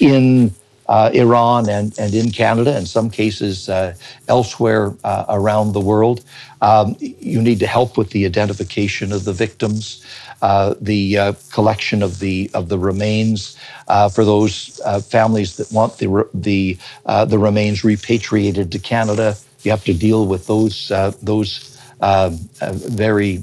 in 0.00 0.54
uh, 0.92 1.10
Iran 1.14 1.70
and, 1.70 1.98
and 1.98 2.12
in 2.12 2.30
Canada, 2.30 2.76
in 2.76 2.84
some 2.84 3.08
cases 3.08 3.70
uh, 3.70 3.94
elsewhere 4.28 4.92
uh, 5.04 5.24
around 5.30 5.72
the 5.72 5.80
world. 5.80 6.22
Um, 6.60 6.96
you 7.00 7.40
need 7.40 7.60
to 7.60 7.66
help 7.66 7.96
with 7.96 8.10
the 8.10 8.26
identification 8.26 9.10
of 9.10 9.24
the 9.24 9.32
victims, 9.32 10.04
uh, 10.42 10.74
the 10.82 11.16
uh, 11.16 11.32
collection 11.50 12.02
of 12.02 12.18
the 12.18 12.50
of 12.52 12.68
the 12.68 12.78
remains 12.78 13.56
uh, 13.88 14.10
for 14.10 14.22
those 14.26 14.80
families 15.08 15.56
that 15.56 15.72
want 15.72 15.96
the 15.96 16.28
the 16.34 16.76
the 17.26 17.38
remains 17.38 17.82
repatriated 17.84 18.70
to 18.72 18.78
Canada. 18.78 19.34
You 19.62 19.70
have 19.70 19.84
to 19.84 19.94
deal 19.94 20.26
with 20.26 20.46
those 20.46 20.92
those 21.22 21.80
um, 22.02 22.36
very 22.60 23.40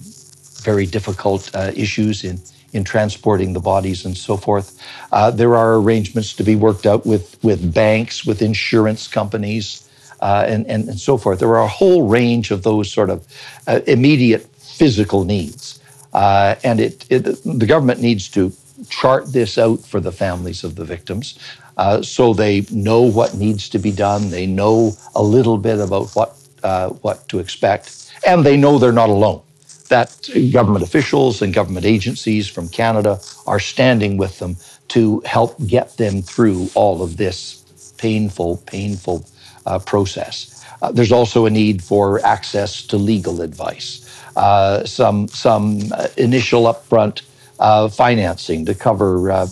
very 0.61 0.85
difficult 0.85 1.49
issues 1.75 2.23
in 2.23 2.37
in 2.73 2.83
transporting 2.83 3.53
the 3.53 3.59
bodies 3.59 4.05
and 4.05 4.17
so 4.17 4.37
forth. 4.37 4.81
Uh, 5.11 5.31
there 5.31 5.55
are 5.55 5.75
arrangements 5.75 6.33
to 6.33 6.43
be 6.43 6.55
worked 6.55 6.85
out 6.85 7.05
with, 7.05 7.41
with 7.43 7.73
banks, 7.73 8.25
with 8.25 8.41
insurance 8.41 9.07
companies, 9.07 9.89
uh, 10.21 10.45
and, 10.47 10.67
and, 10.67 10.87
and 10.89 10.99
so 10.99 11.17
forth. 11.17 11.39
There 11.39 11.55
are 11.55 11.63
a 11.63 11.67
whole 11.67 12.07
range 12.07 12.51
of 12.51 12.63
those 12.63 12.91
sort 12.91 13.09
of 13.09 13.27
uh, 13.67 13.79
immediate 13.87 14.45
physical 14.57 15.23
needs. 15.23 15.79
Uh, 16.13 16.55
and 16.63 16.79
it, 16.79 17.05
it, 17.09 17.23
the 17.23 17.65
government 17.65 18.01
needs 18.01 18.29
to 18.29 18.51
chart 18.89 19.31
this 19.31 19.57
out 19.57 19.79
for 19.79 19.99
the 19.99 20.11
families 20.11 20.63
of 20.63 20.75
the 20.75 20.85
victims 20.85 21.37
uh, 21.77 22.01
so 22.01 22.33
they 22.33 22.65
know 22.71 23.01
what 23.01 23.35
needs 23.35 23.69
to 23.69 23.79
be 23.79 23.91
done. 23.91 24.29
They 24.29 24.45
know 24.45 24.93
a 25.15 25.23
little 25.23 25.57
bit 25.57 25.79
about 25.79 26.09
what, 26.11 26.35
uh, 26.63 26.89
what 26.89 27.27
to 27.29 27.39
expect, 27.39 28.11
and 28.25 28.45
they 28.45 28.57
know 28.57 28.79
they're 28.79 28.91
not 28.91 29.09
alone 29.09 29.41
that 29.89 30.29
government 30.51 30.83
officials 30.83 31.41
and 31.41 31.53
government 31.53 31.85
agencies 31.85 32.47
from 32.47 32.69
Canada 32.69 33.19
are 33.45 33.59
standing 33.59 34.17
with 34.17 34.39
them 34.39 34.55
to 34.89 35.21
help 35.25 35.55
get 35.67 35.97
them 35.97 36.21
through 36.21 36.69
all 36.75 37.01
of 37.03 37.17
this 37.17 37.95
painful, 37.97 38.57
painful 38.65 39.25
uh, 39.65 39.79
process. 39.79 40.65
Uh, 40.81 40.91
there's 40.91 41.11
also 41.11 41.45
a 41.45 41.49
need 41.49 41.83
for 41.83 42.25
access 42.25 42.81
to 42.83 42.97
legal 42.97 43.41
advice, 43.41 44.23
uh, 44.37 44.85
some, 44.85 45.27
some 45.27 45.79
uh, 45.93 46.07
initial 46.17 46.63
upfront 46.63 47.21
uh, 47.59 47.89
financing 47.89 48.65
to 48.65 48.73
cover 48.73 49.31
uh, 49.31 49.47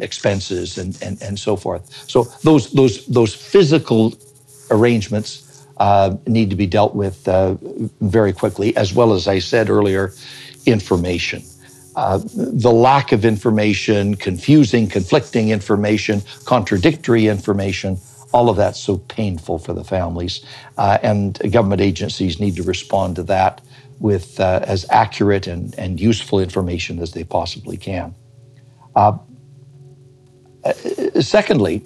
expenses 0.00 0.78
and, 0.78 0.96
and, 1.02 1.20
and 1.20 1.38
so 1.38 1.56
forth. 1.56 1.82
So 2.08 2.24
those, 2.44 2.70
those, 2.72 3.04
those 3.06 3.34
physical 3.34 4.14
arrangements 4.70 5.51
uh, 5.78 6.16
need 6.26 6.50
to 6.50 6.56
be 6.56 6.66
dealt 6.66 6.94
with 6.94 7.26
uh, 7.28 7.56
very 8.00 8.32
quickly, 8.32 8.76
as 8.76 8.94
well 8.94 9.12
as 9.12 9.28
I 9.28 9.38
said 9.38 9.70
earlier, 9.70 10.12
information. 10.66 11.42
Uh, 11.94 12.18
the 12.34 12.72
lack 12.72 13.12
of 13.12 13.24
information, 13.24 14.14
confusing, 14.14 14.88
conflicting 14.88 15.50
information, 15.50 16.22
contradictory 16.44 17.26
information, 17.26 17.98
all 18.32 18.48
of 18.48 18.56
that's 18.56 18.80
so 18.80 18.96
painful 18.96 19.58
for 19.58 19.74
the 19.74 19.84
families. 19.84 20.44
Uh, 20.78 20.98
and 21.02 21.38
government 21.52 21.82
agencies 21.82 22.40
need 22.40 22.56
to 22.56 22.62
respond 22.62 23.16
to 23.16 23.22
that 23.22 23.60
with 24.00 24.40
uh, 24.40 24.60
as 24.64 24.86
accurate 24.90 25.46
and, 25.46 25.78
and 25.78 26.00
useful 26.00 26.40
information 26.40 26.98
as 26.98 27.12
they 27.12 27.24
possibly 27.24 27.76
can. 27.76 28.14
Uh, 28.96 29.18
secondly, 31.20 31.84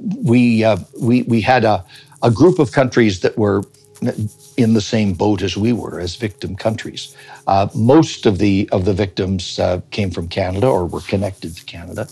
we, 0.00 0.64
uh, 0.64 0.78
we, 1.00 1.22
we 1.22 1.40
had 1.40 1.64
a, 1.64 1.84
a 2.22 2.30
group 2.30 2.58
of 2.58 2.72
countries 2.72 3.20
that 3.20 3.36
were 3.36 3.62
in 4.56 4.74
the 4.74 4.80
same 4.80 5.12
boat 5.12 5.42
as 5.42 5.56
we 5.56 5.72
were 5.72 5.98
as 6.00 6.16
victim 6.16 6.54
countries. 6.56 7.16
Uh, 7.46 7.68
most 7.74 8.26
of 8.26 8.38
the 8.38 8.68
of 8.70 8.84
the 8.84 8.92
victims 8.92 9.58
uh, 9.58 9.80
came 9.90 10.10
from 10.10 10.28
Canada 10.28 10.66
or 10.66 10.86
were 10.86 11.00
connected 11.00 11.56
to 11.56 11.64
Canada, 11.64 12.06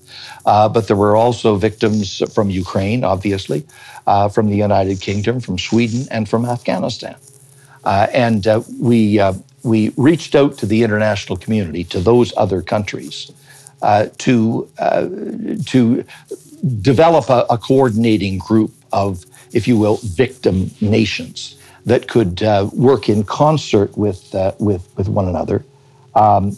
uh, 0.46 0.68
but 0.68 0.86
there 0.88 0.96
were 0.96 1.16
also 1.16 1.56
victims 1.56 2.22
from 2.34 2.50
Ukraine, 2.50 3.04
obviously, 3.04 3.66
uh, 4.06 4.28
from 4.28 4.48
the 4.48 4.56
United 4.56 5.00
Kingdom, 5.00 5.40
from 5.40 5.58
Sweden, 5.58 6.06
and 6.10 6.28
from 6.28 6.44
Afghanistan. 6.44 7.16
Uh, 7.84 8.06
and 8.12 8.46
uh, 8.46 8.62
we 8.80 9.20
we 9.62 9.92
reached 9.96 10.34
out 10.34 10.56
to 10.58 10.66
the 10.66 10.82
international 10.82 11.36
community, 11.36 11.84
to 11.84 12.00
those 12.00 12.32
other 12.36 12.62
countries, 12.62 13.30
to 14.18 14.68
to 15.66 16.04
develop 16.80 17.28
a, 17.28 17.46
a, 17.50 17.58
coordinating 17.58 18.38
group 18.38 18.72
of, 18.92 19.25
if 19.52 19.68
you 19.68 19.76
will, 19.78 19.98
victim 20.02 20.70
nations 20.80 21.60
that 21.84 22.08
could 22.08 22.42
uh, 22.42 22.68
work 22.72 23.08
in 23.08 23.22
concert 23.25 23.96
with, 23.96 24.34
uh, 24.34 24.52
with, 24.58 24.88
with 24.96 25.08
one 25.08 25.28
another 25.28 25.64
um, 26.14 26.56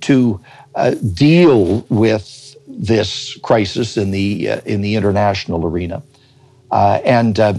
to 0.00 0.40
uh, 0.74 0.90
deal 1.14 1.80
with 1.88 2.56
this 2.68 3.38
crisis 3.38 3.96
in 3.96 4.10
the, 4.10 4.50
uh, 4.50 4.60
in 4.64 4.80
the 4.80 4.96
international 4.96 5.64
arena. 5.64 6.02
Uh, 6.70 7.00
and 7.04 7.38
uh, 7.38 7.54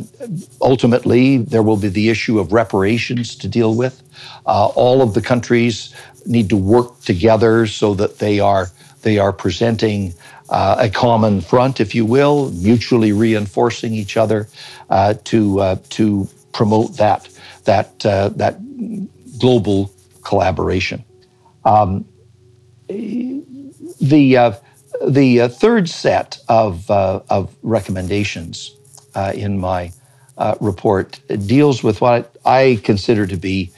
ultimately, 0.61 1.37
there 1.37 1.63
will 1.63 1.77
be 1.77 1.87
the 1.87 2.09
issue 2.09 2.39
of 2.39 2.51
reparations 2.51 3.35
to 3.37 3.47
deal 3.47 3.73
with. 3.73 4.03
All 4.45 5.01
of 5.01 5.13
the 5.13 5.21
countries 5.21 5.93
need 6.25 6.49
to 6.49 6.57
work 6.57 6.99
together 7.01 7.67
so 7.67 7.93
that 7.93 8.19
they 8.19 8.39
are 8.39 8.69
they 9.03 9.17
are 9.19 9.31
presenting 9.31 10.13
uh, 10.49 10.77
a 10.79 10.89
common 10.89 11.41
front, 11.41 11.79
if 11.79 11.93
you 11.93 12.05
will, 12.05 12.51
mutually 12.51 13.11
reinforcing 13.11 13.93
each 13.93 14.17
other 14.17 14.47
uh, 14.89 15.13
to 15.25 15.59
uh, 15.59 15.75
to 15.89 16.27
promote 16.53 16.97
that 16.97 17.29
that 17.65 17.99
that 17.99 18.57
global 19.39 19.91
collaboration. 20.23 21.03
Um, 21.65 22.05
the 22.87 24.55
the 25.05 25.47
third 25.49 25.89
set 25.89 26.39
of 26.47 26.89
of 26.89 27.55
recommendations 27.61 28.77
uh, 29.17 29.33
in 29.35 29.57
my 29.57 29.91
uh, 30.37 30.55
report 30.61 31.19
deals 31.47 31.83
with 31.83 31.99
what 32.01 32.35
I 32.45 32.79
consider 32.83 33.25
to 33.27 33.35
be 33.35 33.71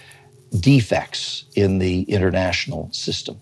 defects 0.60 1.46
in 1.56 1.80
the 1.80 2.02
international 2.04 2.90
system. 2.92 3.40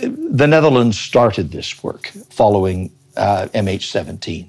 The 0.00 0.46
Netherlands 0.46 0.98
started 0.98 1.50
this 1.50 1.82
work 1.82 2.08
following 2.30 2.92
uh, 3.16 3.48
MH17 3.54 4.46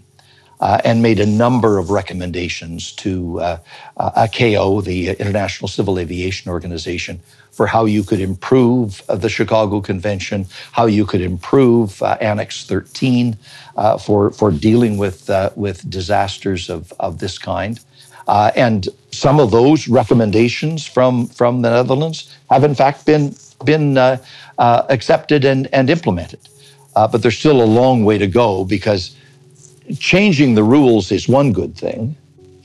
uh, 0.60 0.82
and 0.84 1.02
made 1.02 1.20
a 1.20 1.26
number 1.26 1.78
of 1.78 1.90
recommendations 1.90 2.92
to 2.94 3.40
uh, 3.40 3.58
uh, 3.98 4.28
ICAO, 4.28 4.84
the 4.84 5.10
International 5.10 5.68
Civil 5.68 5.98
Aviation 5.98 6.52
Organization, 6.52 7.20
for 7.52 7.66
how 7.66 7.86
you 7.86 8.04
could 8.04 8.20
improve 8.20 9.02
uh, 9.10 9.16
the 9.16 9.30
Chicago 9.30 9.82
Convention, 9.82 10.46
how 10.72 10.86
you 10.86 11.06
could 11.06 11.22
improve 11.22 12.02
uh, 12.04 12.18
Annex 12.22 12.66
13 12.66 13.36
uh, 13.76 13.98
for, 13.98 14.32
for 14.32 14.52
dealing 14.52 14.98
with, 14.98 15.30
uh, 15.30 15.50
with 15.56 15.90
disasters 15.90 16.70
of, 16.70 16.94
of 17.00 17.20
this 17.20 17.40
kind. 17.40 17.80
Uh, 18.28 18.52
and 18.56 18.90
some 19.12 19.40
of 19.40 19.50
those 19.50 19.88
recommendations 19.88 20.86
from, 20.86 21.26
from 21.28 21.64
the 21.64 21.70
Netherlands 21.70 22.38
have, 22.52 22.64
in 22.64 22.76
fact, 22.76 23.06
been, 23.06 23.34
been 23.66 23.98
uh, 23.98 24.18
accepted 24.58 25.46
and, 25.46 25.68
and 25.74 25.90
implemented. 25.90 26.40
but 26.94 27.22
there's 27.22 27.38
still 27.38 27.62
a 27.62 27.70
long 27.82 28.04
way 28.06 28.18
to 28.18 28.28
go 28.28 28.66
because 28.66 29.16
changing 29.98 30.56
the 30.56 30.64
rules 30.64 31.12
is 31.12 31.28
one 31.28 31.52
good 31.52 31.76
thing 31.76 32.16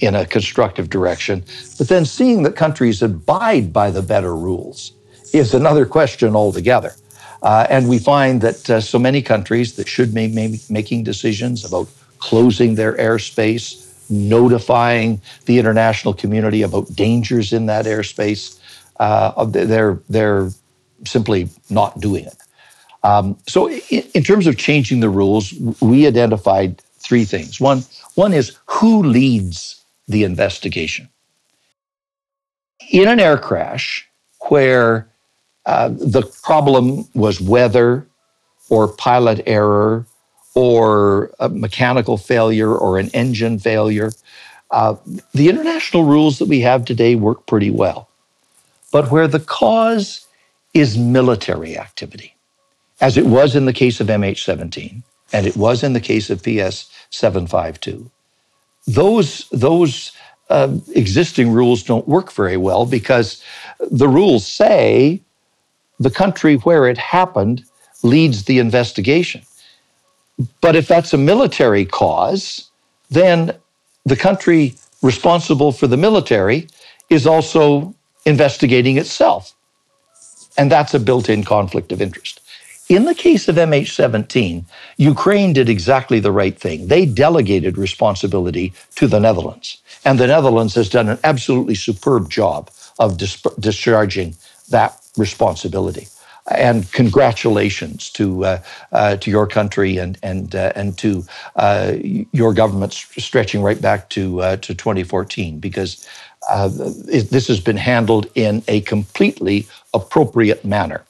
in 0.01 0.15
a 0.15 0.27
constructive 0.27 0.91
direction. 0.91 1.45
But 1.79 1.89
then 1.89 2.05
seeing 2.05 2.43
that 2.43 2.57
countries 2.57 3.03
abide 3.03 3.73
by 3.73 3.91
the 3.91 4.03
better 4.03 4.37
rules 4.37 4.93
is 5.33 5.55
another 5.55 5.87
question 5.87 6.37
altogether. 6.37 6.95
Uh, 7.43 7.67
and 7.69 7.89
we 7.89 7.99
find 7.99 8.41
that 8.41 8.71
uh, 8.71 8.81
so 8.81 8.99
many 8.99 9.21
countries 9.21 9.77
that 9.77 9.87
should 9.87 10.15
be 10.15 10.29
making 10.71 11.05
decisions 11.05 11.65
about 11.65 11.89
closing 12.19 12.75
their 12.75 12.95
airspace, 12.95 13.87
notifying 14.11 15.21
the 15.45 15.59
international 15.59 16.15
community 16.15 16.63
about 16.63 16.95
dangers 16.95 17.53
in 17.53 17.67
that 17.67 17.85
airspace, 17.85 18.59
uh, 18.99 19.45
they're, 19.45 20.01
they're 20.09 20.51
simply 21.06 21.49
not 21.70 22.00
doing 22.00 22.25
it. 22.25 22.37
Um, 23.02 23.37
so, 23.46 23.70
in, 23.70 24.02
in 24.14 24.23
terms 24.23 24.46
of 24.46 24.56
changing 24.56 25.00
the 25.00 25.11
rules, 25.11 25.52
we 25.80 26.06
identified 26.06 26.80
three 26.99 27.25
things. 27.25 27.61
One, 27.61 27.84
one 28.14 28.32
is 28.32 28.56
who 28.66 29.02
leads 29.02 29.84
the 30.08 30.25
investigation. 30.25 31.08
In 32.90 33.08
an 33.08 33.20
air 33.20 33.38
crash 33.38 34.08
where 34.49 35.08
uh, 35.66 35.88
the 35.88 36.23
problem 36.42 37.06
was 37.14 37.40
weather 37.40 38.06
or 38.68 38.88
pilot 38.88 39.42
error 39.46 40.06
or 40.54 41.30
a 41.40 41.49
mechanical 41.49 42.16
failure 42.16 42.75
or 42.75 42.99
an 42.99 43.11
engine 43.12 43.58
failure, 43.58 44.12
uh, 44.70 44.96
the 45.32 45.49
international 45.49 46.04
rules 46.04 46.38
that 46.38 46.49
we 46.49 46.61
have 46.61 46.84
today 46.84 47.14
work 47.14 47.46
pretty 47.46 47.70
well. 47.70 48.08
But 48.92 49.11
where 49.11 49.26
the 49.28 49.40
cause 49.40 50.24
is 50.75 50.99
military 50.99 51.78
activity, 51.78 52.35
as 53.00 53.16
it 53.16 53.26
was 53.26 53.54
in 53.54 53.64
the 53.64 53.73
case 53.73 54.00
of 54.00 54.09
MH17, 54.09 55.02
and 55.33 55.47
it 55.47 55.57
was 55.57 55.83
in 55.83 55.93
the 55.93 56.00
case 56.00 56.31
of 56.31 56.43
PS 56.43 56.90
752, 57.11 58.11
those 58.87 59.49
those 59.50 60.12
uh, 60.50 60.76
existing 60.95 61.50
rules 61.50 61.83
don't 61.83 62.07
work 62.07 62.33
very 62.33 62.57
well 62.57 62.85
because 62.85 63.43
the 63.90 64.09
rules 64.09 64.47
say 64.47 65.23
the 65.99 66.11
country 66.11 66.57
where 66.57 66.87
it 66.87 66.99
happened 66.99 67.64
leads 68.02 68.45
the 68.45 68.59
investigation. 68.59 69.43
But 70.61 70.76
if 70.76 70.87
that's 70.87 71.14
a 71.14 71.19
military 71.19 71.85
cause, 71.85 72.71
then 73.11 73.57
the 74.04 74.16
country 74.16 74.75
responsible 75.02 75.73
for 75.73 75.87
the 75.87 75.97
military 75.97 76.66
is 77.09 77.26
also 77.26 77.95
investigating 78.26 78.99
itself. 78.99 79.54
And 80.56 80.71
that's 80.71 80.95
a 80.95 81.00
built 81.00 81.28
in 81.28 81.45
conflict 81.45 81.93
of 81.93 82.00
interest. 82.02 82.40
In 82.88 83.06
the 83.06 83.14
case 83.14 83.49
of 83.49 83.56
MH17, 83.56 84.64
Ukraine 84.99 85.52
did 85.54 85.69
exactly 85.71 86.21
the 86.21 86.32
right 86.32 86.58
thing. 86.58 86.88
They 86.88 87.06
delegated 87.06 87.78
responsibility 87.78 88.75
to 88.97 89.08
the 89.08 89.21
Netherlands. 89.21 89.78
And 90.04 90.19
the 90.19 90.26
Netherlands 90.26 90.75
has 90.75 90.90
done 90.90 91.08
an 91.08 91.19
absolutely 91.25 91.75
superb 91.76 92.30
job 92.30 92.71
of 92.99 93.17
dis- 93.17 93.43
discharging 93.58 94.36
that 94.69 95.00
responsibility. 95.17 96.08
And 96.50 96.90
congratulations 96.93 98.10
to 98.10 98.45
uh, 98.45 98.62
uh, 98.93 99.17
to 99.17 99.30
your 99.30 99.47
country 99.47 99.97
and 99.97 100.19
and 100.23 100.54
uh, 100.54 100.73
and 100.76 100.99
to 100.99 101.25
uh, 101.56 101.95
your 102.32 102.52
government 102.52 102.93
stretching 102.93 103.62
right 103.62 103.80
back 103.80 104.10
to 104.10 104.43
uh, 104.43 104.56
to 104.56 104.75
2014 104.75 105.58
because 105.58 106.06
uh, 106.50 106.69
it, 107.08 107.30
this 107.30 107.49
has 107.49 107.60
been 107.60 107.78
handled 107.78 108.26
in 108.34 108.62
a 108.69 108.82
completely 108.82 109.67
appropriate 109.95 110.65
manner. 110.65 111.04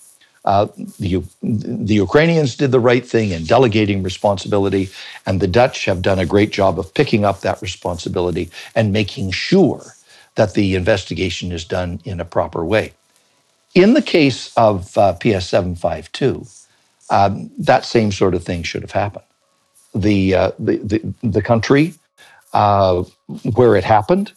Uh, 0.45 0.67
the, 1.01 1.23
the 1.43 1.95
Ukrainians 1.95 2.55
did 2.55 2.71
the 2.71 2.81
right 2.81 3.07
thing 3.07 3.31
in 3.31 3.45
delegating 3.45 4.03
responsibility, 4.03 4.91
and 5.25 5.41
the 5.41 5.47
Dutch 5.47 5.87
have 5.87 6.03
done 6.03 6.19
a 6.19 6.27
great 6.27 6.53
job 6.53 6.79
of 6.79 6.93
picking 6.93 7.25
up 7.25 7.41
that 7.41 7.63
responsibility 7.63 8.51
and 8.75 8.93
making 8.93 9.31
sure 9.31 9.95
that 10.35 10.53
the 10.55 10.75
investigation 10.75 11.51
is 11.51 11.65
done 11.65 12.01
in 12.05 12.21
a 12.21 12.25
proper 12.25 12.65
way. 12.65 12.93
In 13.75 13.95
the 13.95 14.03
case 14.03 14.53
of 14.57 14.97
uh, 14.99 15.15
PS 15.15 15.47
752, 15.47 16.47
um, 17.11 17.51
that 17.59 17.85
same 17.85 18.13
sort 18.13 18.35
of 18.35 18.45
thing 18.45 18.63
should 18.63 18.83
have 18.83 18.93
happened. 18.93 19.25
The, 19.95 20.35
uh, 20.35 20.51
the, 20.59 20.77
the, 20.79 21.15
the, 21.23 21.43
country 21.43 21.95
uh, 22.53 23.05
where 23.55 23.77
it 23.77 23.85
happened 23.85 24.33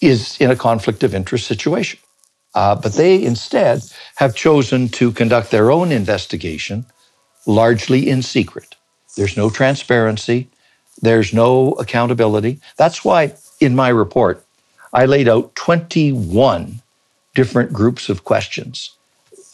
is 0.00 0.40
in 0.40 0.50
a 0.50 0.56
conflict 0.56 1.02
of 1.02 1.14
interest 1.14 1.46
situation. 1.46 1.98
Uh, 2.58 2.74
but 2.74 2.94
they 2.94 3.22
instead 3.22 3.84
have 4.16 4.34
chosen 4.34 4.88
to 4.88 5.12
conduct 5.12 5.52
their 5.52 5.70
own 5.70 5.92
investigation 5.92 6.84
largely 7.46 8.08
in 8.08 8.20
secret. 8.20 8.74
There's 9.16 9.36
no 9.36 9.48
transparency, 9.48 10.48
there's 11.00 11.32
no 11.32 11.74
accountability. 11.74 12.58
That's 12.76 13.04
why 13.04 13.34
in 13.60 13.76
my 13.76 13.90
report, 13.90 14.44
I 14.92 15.04
laid 15.06 15.28
out 15.28 15.54
21 15.54 16.82
different 17.36 17.72
groups 17.72 18.08
of 18.08 18.24
questions 18.24 18.90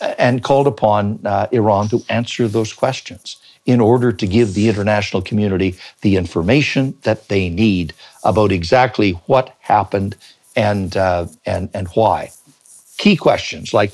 and 0.00 0.42
called 0.42 0.66
upon 0.66 1.20
uh, 1.26 1.48
Iran 1.52 1.88
to 1.88 2.02
answer 2.08 2.48
those 2.48 2.72
questions 2.72 3.36
in 3.66 3.82
order 3.82 4.12
to 4.12 4.26
give 4.26 4.54
the 4.54 4.70
international 4.70 5.20
community 5.20 5.76
the 6.00 6.16
information 6.16 6.96
that 7.02 7.28
they 7.28 7.50
need 7.50 7.92
about 8.22 8.50
exactly 8.50 9.12
what 9.26 9.54
happened 9.60 10.16
and, 10.56 10.96
uh, 10.96 11.26
and, 11.44 11.68
and 11.74 11.88
why 11.88 12.30
key 12.98 13.16
questions 13.16 13.74
like 13.74 13.92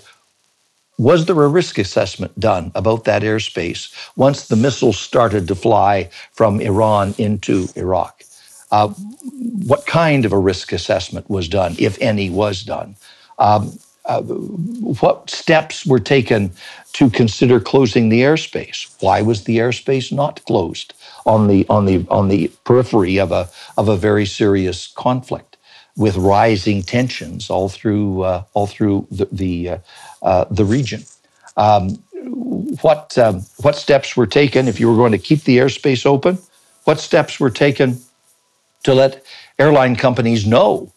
was 1.00 1.24
there 1.24 1.42
a 1.42 1.48
risk 1.48 1.78
assessment 1.78 2.38
done 2.38 2.70
about 2.74 3.04
that 3.04 3.22
airspace 3.22 3.90
once 4.16 4.48
the 4.48 4.56
missiles 4.56 4.98
started 4.98 5.48
to 5.48 5.54
fly 5.54 6.10
from 6.32 6.60
Iran 6.60 7.14
into 7.16 7.68
Iraq? 7.74 8.22
Uh, 8.70 8.88
what 8.88 9.86
kind 9.86 10.26
of 10.26 10.32
a 10.34 10.38
risk 10.38 10.74
assessment 10.74 11.30
was 11.30 11.48
done, 11.48 11.74
if 11.78 11.96
any 12.02 12.28
was 12.28 12.62
done? 12.62 12.96
Um, 13.38 13.78
uh, 14.04 14.20
what 14.20 15.30
steps 15.30 15.86
were 15.86 16.00
taken 16.00 16.52
to 16.92 17.08
consider 17.08 17.60
closing 17.60 18.10
the 18.10 18.20
airspace? 18.20 18.94
Why 19.00 19.22
was 19.22 19.44
the 19.44 19.56
airspace 19.56 20.12
not 20.12 20.44
closed 20.44 20.92
on 21.24 21.46
the 21.48 21.66
on 21.68 21.86
the 21.86 22.06
on 22.10 22.28
the 22.28 22.48
periphery 22.64 23.18
of 23.18 23.32
a 23.32 23.48
of 23.78 23.88
a 23.88 23.96
very 23.96 24.26
serious 24.26 24.88
conflict? 24.88 25.49
With 26.00 26.16
rising 26.16 26.82
tensions 26.82 27.50
all 27.50 27.68
through 27.68 28.22
uh, 28.22 28.42
all 28.54 28.66
through 28.66 29.06
the 29.10 29.26
the, 29.30 29.68
uh, 29.68 29.78
uh, 30.22 30.44
the 30.50 30.64
region. 30.64 31.02
Um, 31.58 32.02
what 32.80 33.16
um, 33.18 33.42
what 33.58 33.76
steps 33.76 34.16
were 34.16 34.26
taken 34.26 34.66
if 34.66 34.80
you 34.80 34.90
were 34.90 34.96
going 34.96 35.12
to 35.12 35.18
keep 35.18 35.44
the 35.44 35.58
airspace 35.58 36.06
open? 36.06 36.38
What 36.84 37.00
steps 37.00 37.38
were 37.38 37.50
taken 37.50 38.00
to 38.84 38.94
let 38.94 39.22
airline 39.58 39.94
companies 39.94 40.46
know 40.46 40.90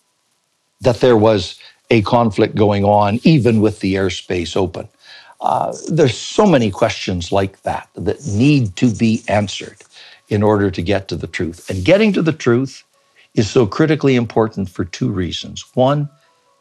that 0.80 1.02
there 1.02 1.18
was 1.18 1.60
a 1.90 2.02
conflict 2.04 2.56
going 2.56 2.86
on, 2.86 3.20
even 3.24 3.60
with 3.60 3.82
the 3.82 3.96
airspace 3.96 4.56
open? 4.56 4.88
Uh, 5.42 5.76
there's 5.90 6.18
so 6.18 6.46
many 6.46 6.72
questions 6.72 7.30
like 7.34 7.62
that 7.64 7.90
that 7.96 8.26
need 8.26 8.78
to 8.78 8.90
be 8.94 9.22
answered 9.28 9.80
in 10.30 10.42
order 10.42 10.72
to 10.72 10.82
get 10.82 11.10
to 11.10 11.18
the 11.18 11.28
truth. 11.28 11.70
And 11.70 11.84
getting 11.84 12.14
to 12.14 12.22
the 12.22 12.32
truth 12.32 12.84
is 13.36 13.50
so 13.50 13.66
critically 13.66 14.16
important 14.16 14.70
for 14.70 14.86
two 14.86 15.10
reasons. 15.10 15.66
One, 15.74 16.10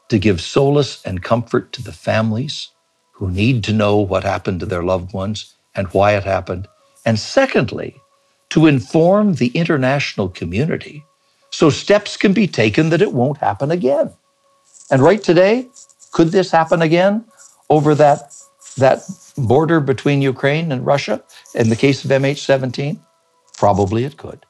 to 0.09 0.19
give 0.19 0.41
solace 0.41 1.03
and 1.05 1.23
comfort 1.23 1.73
to 1.73 1.83
the 1.83 1.93
families 1.93 2.71
who 3.13 3.31
need 3.31 3.65
to 3.65 3.73
know 3.73 3.99
what 3.99 4.25
happened 4.25 4.61
to 4.61 4.67
their 4.67 4.83
loved 4.83 5.13
ones 5.13 5.55
and 5.75 5.87
why 5.89 6.17
it 6.17 6.25
happened. 6.25 6.69
And 7.05 7.19
secondly, 7.19 7.97
to 8.51 8.67
inform 8.67 9.35
the 9.35 9.49
international 9.49 10.29
community 10.29 11.03
so 11.51 11.71
steps 11.71 12.17
can 12.17 12.33
be 12.33 12.47
taken 12.47 12.91
that 12.91 13.03
it 13.03 13.13
won't 13.13 13.39
happen 13.39 13.71
again. 13.71 14.13
And 14.91 15.03
right 15.03 15.23
today, 15.23 15.69
could 16.13 16.29
this 16.29 16.51
happen 16.51 16.83
again 16.83 17.25
over 17.71 17.95
that, 17.95 18.35
that 18.77 19.03
border 19.37 19.81
between 19.81 20.21
Ukraine 20.21 20.73
and 20.73 20.85
Russia 20.85 21.23
in 21.55 21.69
the 21.71 21.77
case 21.77 22.05
of 22.05 22.11
MH17? 22.11 22.99
Probably 23.57 24.05
it 24.05 24.17
could. 24.17 24.45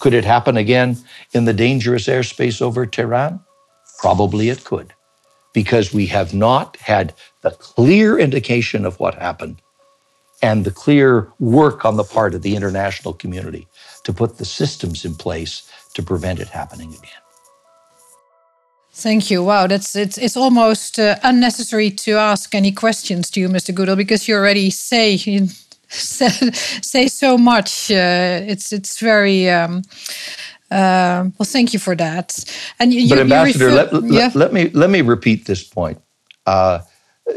Could 0.00 0.14
it 0.14 0.24
happen 0.24 0.56
again 0.56 0.96
in 1.32 1.44
the 1.44 1.52
dangerous 1.52 2.06
airspace 2.06 2.62
over 2.62 2.86
Tehran? 2.86 3.40
Probably 3.98 4.48
it 4.48 4.64
could, 4.64 4.94
because 5.52 5.92
we 5.92 6.06
have 6.06 6.32
not 6.32 6.76
had 6.76 7.14
the 7.42 7.50
clear 7.50 8.18
indication 8.18 8.84
of 8.84 9.00
what 9.00 9.14
happened 9.14 9.60
and 10.40 10.64
the 10.64 10.70
clear 10.70 11.32
work 11.40 11.84
on 11.84 11.96
the 11.96 12.04
part 12.04 12.34
of 12.34 12.42
the 12.42 12.54
international 12.54 13.12
community 13.12 13.66
to 14.04 14.12
put 14.12 14.38
the 14.38 14.44
systems 14.44 15.04
in 15.04 15.14
place 15.14 15.70
to 15.94 16.02
prevent 16.02 16.38
it 16.38 16.48
happening 16.48 16.90
again. 16.90 17.22
Thank 18.92 19.30
you. 19.30 19.44
Wow, 19.44 19.68
that's 19.68 19.94
it's 19.94 20.18
it's 20.18 20.36
almost 20.36 20.98
uh, 20.98 21.16
unnecessary 21.22 21.90
to 21.90 22.12
ask 22.14 22.52
any 22.52 22.72
questions 22.72 23.30
to 23.30 23.40
you, 23.40 23.48
Mr. 23.48 23.72
Goodale, 23.72 23.94
because 23.94 24.26
you 24.26 24.34
already 24.34 24.70
say 24.70 25.16
say, 25.88 26.28
say 26.82 27.08
so 27.08 27.38
much. 27.38 27.90
Uh, 27.90 28.40
it's 28.46 28.72
it's 28.72 29.00
very. 29.00 29.48
Um, 29.50 29.82
uh, 30.70 31.24
well, 31.38 31.46
thank 31.46 31.72
you 31.72 31.78
for 31.78 31.96
that. 31.96 32.44
And 32.78 32.92
you, 32.92 33.08
but 33.08 33.18
Ambassador, 33.18 33.66
refer, 33.66 33.90
let, 33.90 34.04
yeah. 34.04 34.20
let, 34.20 34.36
let, 34.36 34.52
me 34.52 34.68
let 34.70 34.90
me 34.90 35.00
repeat 35.00 35.46
this 35.46 35.64
point. 35.64 36.00
Uh, 36.46 36.80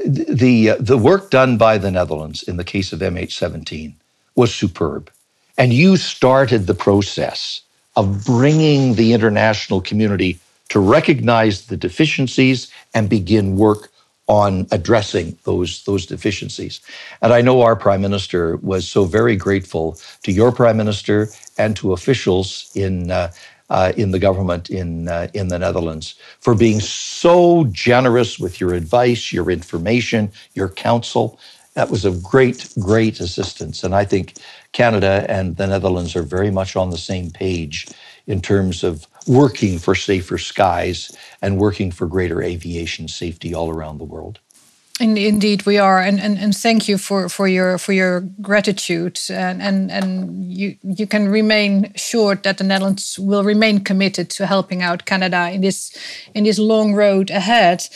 the 0.06 0.76
the 0.80 0.98
work 0.98 1.32
done 1.32 1.58
by 1.58 1.78
the 1.78 1.92
Netherlands 1.92 2.44
in 2.44 2.58
the 2.58 2.64
case 2.64 2.94
of 2.94 3.00
MH17 3.00 3.94
was 4.36 4.54
superb, 4.54 5.10
and 5.58 5.74
you 5.74 5.98
started 5.98 6.68
the 6.68 6.74
process 6.74 7.62
of 7.96 8.26
bringing 8.26 8.96
the 8.96 9.14
international 9.14 9.82
community 9.82 10.40
to 10.70 10.80
recognize 10.80 11.68
the 11.68 11.76
deficiencies 11.76 12.72
and 12.94 13.10
begin 13.10 13.58
work 13.58 13.90
on 14.28 14.68
addressing 14.72 15.38
those, 15.44 15.84
those 15.84 16.06
deficiencies. 16.06 16.80
And 17.22 17.34
I 17.34 17.42
know 17.42 17.62
our 17.62 17.76
Prime 17.76 18.02
Minister 18.02 18.58
was 18.58 18.88
so 18.88 19.06
very 19.06 19.36
grateful 19.36 19.98
to 20.24 20.32
your 20.32 20.52
Prime 20.52 20.78
Minister 20.78 21.28
and 21.58 21.76
to 21.78 21.94
officials 21.94 22.72
in, 22.76 23.12
uh, 23.12 23.32
uh, 23.70 23.94
in 23.98 24.12
the 24.12 24.20
government 24.20 24.70
in, 24.70 25.08
uh, 25.08 25.28
in 25.34 25.48
the 25.48 25.60
Netherlands 25.60 26.16
for 26.40 26.56
being 26.56 26.80
so 26.80 27.66
generous 27.72 28.40
with 28.40 28.60
your 28.62 28.74
advice, 28.74 29.34
your 29.34 29.50
information, 29.50 30.32
your 30.54 30.70
counsel. 30.70 31.40
That 31.74 31.90
was 31.90 32.06
of 32.06 32.22
great, 32.22 32.68
great 32.80 33.20
assistance. 33.20 33.84
And 33.84 33.96
I 33.96 34.06
think 34.06 34.36
Canada 34.74 35.26
and 35.30 35.56
the 35.58 35.68
Netherlands 35.68 36.16
are 36.16 36.24
very 36.24 36.52
much 36.52 36.76
on 36.76 36.90
the 36.90 36.98
same 36.98 37.32
page 37.32 37.88
in 38.28 38.42
terms 38.42 38.84
of 38.84 39.08
working 39.28 39.80
for 39.80 39.96
safer 39.96 40.38
skies 40.38 41.16
and 41.42 41.60
working 41.60 41.92
for 41.92 42.08
greater 42.08 42.42
aviation 42.42 43.08
safety 43.08 43.54
all 43.54 43.70
around 43.70 43.98
the 44.00 44.06
world. 44.06 44.40
Indeed, 45.02 45.66
we 45.66 45.80
are, 45.80 46.00
and, 46.00 46.20
and, 46.20 46.38
and 46.38 46.56
thank 46.56 46.88
you 46.88 46.98
for, 47.00 47.28
for 47.28 47.48
your 47.48 47.80
for 47.80 47.92
your 47.92 48.22
gratitude, 48.42 49.20
and, 49.30 49.62
and 49.62 49.92
and 49.92 50.54
you 50.54 50.78
you 50.84 51.08
can 51.08 51.28
remain 51.28 51.92
sure 51.96 52.36
that 52.36 52.60
the 52.60 52.64
Netherlands 52.64 53.18
will 53.18 53.44
remain 53.44 53.84
committed 53.84 54.30
to 54.32 54.46
helping 54.46 54.84
out 54.84 55.06
Canada 55.06 55.50
in 55.50 55.62
this 55.62 55.92
in 56.36 56.44
this 56.44 56.60
long 56.60 56.94
road 56.94 57.32
ahead. 57.32 57.88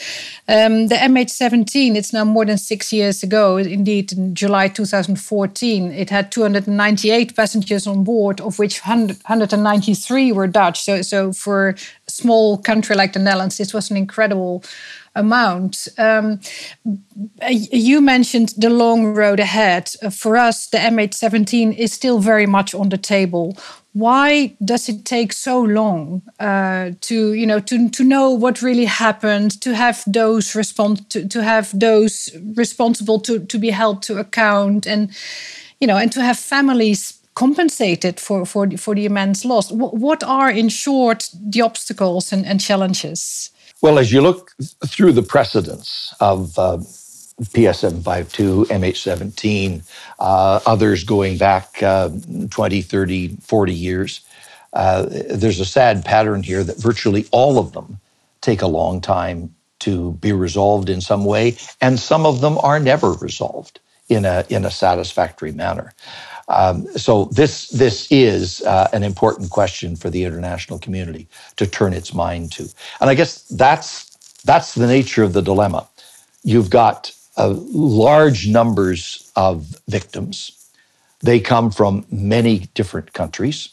Um, 0.48 0.88
the 0.88 0.96
MH17, 0.96 1.96
it's 1.96 2.12
now 2.12 2.24
more 2.24 2.44
than 2.44 2.58
six 2.58 2.92
years 2.92 3.22
ago. 3.22 3.56
Indeed, 3.56 4.12
in 4.12 4.34
July 4.34 4.68
2014, 4.68 5.92
it 5.92 6.10
had 6.10 6.32
298 6.32 7.36
passengers 7.36 7.86
on 7.86 8.04
board, 8.04 8.40
of 8.40 8.58
which 8.58 8.80
100, 8.80 9.16
193 9.16 10.32
were 10.32 10.46
Dutch. 10.48 10.82
So 10.82 11.02
so 11.02 11.32
for 11.32 11.76
small 12.16 12.58
country 12.58 12.96
like 12.96 13.12
the 13.12 13.18
Netherlands, 13.18 13.58
this 13.58 13.74
was 13.74 13.90
an 13.90 13.96
incredible 13.96 14.62
amount. 15.16 15.88
Um, 15.98 16.40
you 17.48 18.00
mentioned 18.00 18.50
the 18.56 18.70
long 18.70 19.06
road 19.06 19.40
ahead. 19.40 19.90
Uh, 20.02 20.10
for 20.10 20.36
us, 20.36 20.68
the 20.68 20.78
MH17 20.78 21.76
is 21.76 21.92
still 21.92 22.18
very 22.18 22.46
much 22.46 22.74
on 22.74 22.90
the 22.90 22.98
table. 22.98 23.56
Why 23.94 24.54
does 24.62 24.88
it 24.90 25.06
take 25.06 25.32
so 25.32 25.60
long 25.60 26.22
uh, 26.38 26.90
to, 27.00 27.32
you 27.32 27.46
know, 27.46 27.60
to, 27.60 27.88
to 27.88 28.04
know 28.04 28.30
what 28.30 28.60
really 28.60 28.84
happened, 28.84 29.58
to 29.62 29.74
have 29.74 30.04
those 30.06 30.54
respond 30.54 31.08
to, 31.10 31.26
to 31.28 31.42
have 31.42 31.78
those 31.78 32.28
responsible 32.54 33.18
to, 33.20 33.40
to 33.40 33.58
be 33.58 33.70
held 33.70 34.02
to 34.02 34.18
account, 34.18 34.86
and 34.86 35.16
you 35.80 35.86
know, 35.86 35.96
and 35.96 36.12
to 36.12 36.22
have 36.22 36.38
families 36.38 37.15
compensated 37.36 38.18
for 38.18 38.44
for 38.44 38.66
the, 38.66 38.76
for 38.76 38.94
the 38.94 39.06
immense 39.06 39.44
loss? 39.44 39.70
What, 39.70 40.24
are, 40.24 40.50
in 40.50 40.68
short, 40.68 41.30
the 41.32 41.60
obstacles 41.60 42.32
and, 42.32 42.44
and 42.44 42.60
challenges? 42.60 43.50
Well, 43.82 43.98
as 43.98 44.10
you 44.10 44.20
look 44.22 44.52
through 44.86 45.12
the 45.12 45.22
precedents 45.22 46.14
of 46.18 46.58
uh, 46.58 46.78
PS752, 47.42 48.66
MH17, 48.66 49.82
uh, 50.18 50.60
others 50.66 51.04
going 51.04 51.36
back 51.36 51.82
uh, 51.82 52.08
20, 52.50 52.82
30, 52.82 53.36
40 53.42 53.74
years, 53.74 54.20
uh, 54.72 55.06
there's 55.30 55.60
a 55.60 55.64
sad 55.64 56.04
pattern 56.04 56.42
here 56.42 56.64
that 56.64 56.78
virtually 56.78 57.26
all 57.30 57.58
of 57.58 57.72
them 57.72 57.98
take 58.40 58.62
a 58.62 58.66
long 58.66 59.00
time 59.00 59.54
to 59.78 60.12
be 60.12 60.32
resolved 60.32 60.88
in 60.88 61.00
some 61.00 61.24
way, 61.24 61.56
and 61.82 61.98
some 61.98 62.24
of 62.24 62.40
them 62.40 62.58
are 62.62 62.80
never 62.80 63.12
resolved 63.12 63.78
in 64.08 64.24
a, 64.24 64.44
in 64.48 64.64
a 64.64 64.70
satisfactory 64.70 65.52
manner. 65.52 65.92
Um, 66.48 66.86
so 66.96 67.24
this 67.26 67.68
this 67.68 68.06
is 68.10 68.62
uh, 68.62 68.88
an 68.92 69.02
important 69.02 69.50
question 69.50 69.96
for 69.96 70.10
the 70.10 70.24
international 70.24 70.78
community 70.78 71.28
to 71.56 71.66
turn 71.66 71.92
its 71.92 72.14
mind 72.14 72.52
to, 72.52 72.68
and 73.00 73.10
I 73.10 73.14
guess 73.14 73.42
that's 73.42 74.40
that's 74.44 74.74
the 74.74 74.86
nature 74.86 75.24
of 75.24 75.32
the 75.32 75.42
dilemma. 75.42 75.88
You've 76.44 76.70
got 76.70 77.12
uh, 77.36 77.54
large 77.72 78.46
numbers 78.46 79.30
of 79.34 79.74
victims. 79.88 80.52
They 81.20 81.40
come 81.40 81.72
from 81.72 82.06
many 82.12 82.68
different 82.74 83.12
countries, 83.12 83.70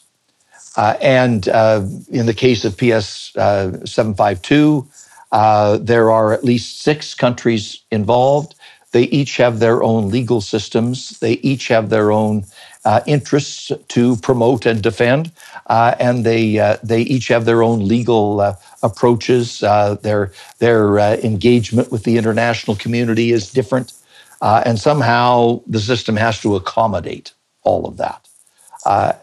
uh, 0.75 0.97
and 0.99 1.47
uh, 1.49 1.86
in 2.09 2.25
the 2.25 2.33
case 2.33 2.65
of 2.65 2.75
PS 2.75 3.36
uh, 3.38 3.86
seven 3.86 4.15
five 4.15 4.41
two, 4.41 4.88
uh, 5.31 5.77
there 5.77 6.12
are 6.12 6.33
at 6.33 6.43
least 6.43 6.81
six 6.81 7.13
countries 7.13 7.83
involved. 7.91 8.55
They 8.93 9.03
each 9.06 9.38
have 9.38 9.60
their 9.60 9.84
own 9.84 10.10
legal 10.10 10.39
systems. 10.39 11.19
They 11.19 11.34
each 11.34 11.67
have 11.69 11.89
their 11.89 12.12
own 12.12 12.45
uh, 12.86 13.01
interests 13.08 13.71
to 13.89 14.15
promote 14.17 14.65
and 14.67 14.82
defend, 14.84 15.32
uh, 15.67 15.95
and 15.99 16.25
they 16.25 16.60
uh, 16.60 16.77
they 16.84 17.01
each 17.01 17.27
have 17.29 17.45
their 17.45 17.63
own 17.63 17.88
legal 17.88 18.39
uh, 18.39 18.56
approaches. 18.84 19.63
Uh, 19.63 19.95
their 19.95 20.32
their 20.60 20.99
uh, 20.99 21.15
engagement 21.23 21.91
with 21.91 22.03
the 22.03 22.17
international 22.17 22.77
community 22.77 23.32
is 23.32 23.51
different, 23.51 23.93
and 24.41 24.79
somehow 24.79 25.62
the 25.65 25.79
system 25.79 26.15
has 26.15 26.39
to 26.41 26.56
accommodate 26.56 27.34
all 27.63 27.88
of 27.88 27.97
that. 27.97 28.27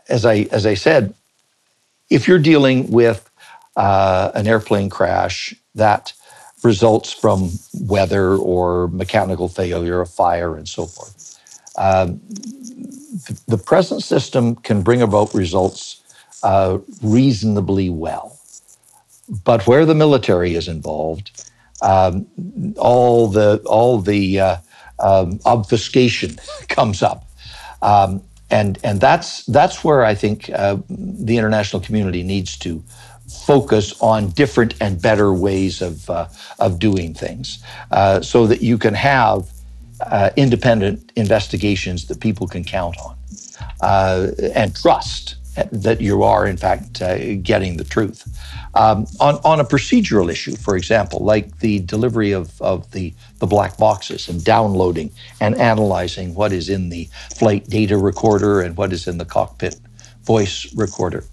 as 0.08 0.26
I 0.26 0.48
as 0.50 0.66
I 0.66 0.74
said, 0.74 1.14
if 2.10 2.26
you're 2.26 2.40
dealing 2.40 2.90
with 2.90 3.30
an 3.76 4.48
airplane 4.48 4.90
crash 4.90 5.54
that 5.76 6.12
results 6.62 7.12
from 7.12 7.50
weather 7.74 8.36
or 8.36 8.88
mechanical 8.88 9.48
failure, 9.48 10.00
a 10.00 10.06
fire, 10.06 10.56
and 10.56 10.68
so 10.68 10.86
forth. 10.86 11.38
Um, 11.76 12.20
the 13.48 13.58
present 13.58 14.02
system 14.02 14.56
can 14.56 14.82
bring 14.82 15.02
about 15.02 15.34
results 15.34 16.02
uh, 16.42 16.78
reasonably 17.02 17.90
well. 17.90 18.38
But 19.44 19.66
where 19.66 19.86
the 19.86 19.94
military 19.94 20.54
is 20.54 20.68
involved, 20.68 21.44
um, 21.82 22.26
all 22.76 23.28
the 23.28 23.62
all 23.64 24.00
the 24.00 24.40
uh, 24.40 24.56
um, 24.98 25.40
obfuscation 25.46 26.36
comes 26.68 27.02
up, 27.02 27.24
um, 27.80 28.22
and 28.50 28.78
and 28.82 29.00
that's 29.00 29.44
that's 29.46 29.84
where 29.84 30.04
I 30.04 30.14
think 30.14 30.50
uh, 30.50 30.78
the 30.88 31.38
international 31.38 31.80
community 31.80 32.22
needs 32.24 32.56
to 32.58 32.82
focus 33.30 34.00
on 34.00 34.30
different 34.30 34.74
and 34.80 35.00
better 35.00 35.32
ways 35.32 35.82
of, 35.82 36.08
uh, 36.10 36.28
of 36.58 36.78
doing 36.78 37.14
things 37.14 37.62
uh, 37.90 38.20
so 38.20 38.46
that 38.46 38.62
you 38.62 38.78
can 38.78 38.94
have 38.94 39.50
uh, 40.00 40.30
independent 40.36 41.12
investigations 41.16 42.06
that 42.06 42.20
people 42.20 42.46
can 42.46 42.64
count 42.64 42.96
on 42.98 43.16
uh, 43.82 44.28
and 44.54 44.74
trust 44.74 45.36
that 45.72 46.00
you 46.00 46.22
are, 46.22 46.46
in 46.46 46.56
fact, 46.56 47.02
uh, 47.02 47.34
getting 47.36 47.76
the 47.76 47.84
truth. 47.84 48.24
Um, 48.74 49.06
on, 49.18 49.36
on 49.44 49.60
a 49.60 49.64
procedural 49.64 50.30
issue, 50.30 50.54
for 50.56 50.76
example, 50.76 51.20
like 51.20 51.58
the 51.58 51.80
delivery 51.80 52.32
of, 52.32 52.60
of 52.62 52.90
the, 52.92 53.12
the 53.38 53.46
black 53.46 53.76
boxes 53.76 54.28
and 54.28 54.44
downloading 54.44 55.10
and 55.40 55.56
analyzing 55.56 56.34
what 56.34 56.52
is 56.52 56.68
in 56.68 56.88
the 56.88 57.08
flight 57.36 57.68
data 57.68 57.96
recorder 57.98 58.60
and 58.60 58.76
what 58.76 58.92
is 58.92 59.08
in 59.08 59.18
the 59.18 59.24
cockpit 59.24 59.76
voice 60.22 60.72
recorder. 60.74 61.24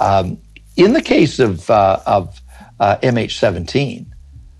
Um, 0.00 0.38
in 0.76 0.92
the 0.92 1.02
case 1.02 1.38
of, 1.38 1.68
uh, 1.70 2.00
of 2.06 2.40
uh, 2.80 2.96
MH17, 3.02 4.06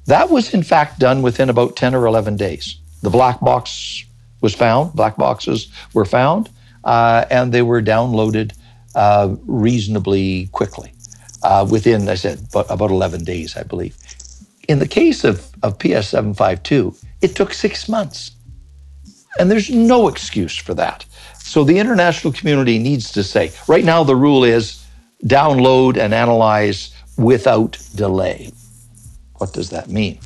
that 0.06 0.30
was 0.30 0.52
in 0.52 0.62
fact 0.62 0.98
done 0.98 1.22
within 1.22 1.50
about 1.50 1.76
10 1.76 1.94
or 1.94 2.06
11 2.06 2.36
days. 2.36 2.78
The 3.02 3.10
black 3.10 3.40
box 3.40 4.04
was 4.40 4.54
found, 4.54 4.92
black 4.92 5.16
boxes 5.16 5.68
were 5.92 6.04
found, 6.04 6.50
uh, 6.84 7.24
and 7.30 7.52
they 7.52 7.62
were 7.62 7.82
downloaded 7.82 8.52
uh, 8.94 9.34
reasonably 9.46 10.48
quickly 10.52 10.92
uh, 11.42 11.66
within, 11.68 12.08
I 12.08 12.14
said, 12.14 12.46
about 12.54 12.90
11 12.90 13.24
days, 13.24 13.56
I 13.56 13.62
believe. 13.62 13.96
In 14.68 14.78
the 14.78 14.88
case 14.88 15.24
of, 15.24 15.50
of 15.62 15.78
PS 15.78 16.08
752, 16.08 16.94
it 17.20 17.34
took 17.34 17.52
six 17.52 17.88
months. 17.88 18.32
And 19.38 19.50
there's 19.50 19.70
no 19.70 20.08
excuse 20.08 20.56
for 20.56 20.74
that. 20.74 21.04
So 21.38 21.64
the 21.64 21.78
international 21.78 22.32
community 22.32 22.78
needs 22.78 23.10
to 23.12 23.22
say 23.22 23.52
right 23.68 23.84
now, 23.84 24.04
the 24.04 24.16
rule 24.16 24.44
is 24.44 24.83
download 25.26 25.96
and 25.96 26.14
analyze 26.14 26.94
without 27.16 27.78
delay. 27.94 28.52
What 29.38 29.52
does 29.52 29.70
that 29.70 29.88
mean? 29.88 30.18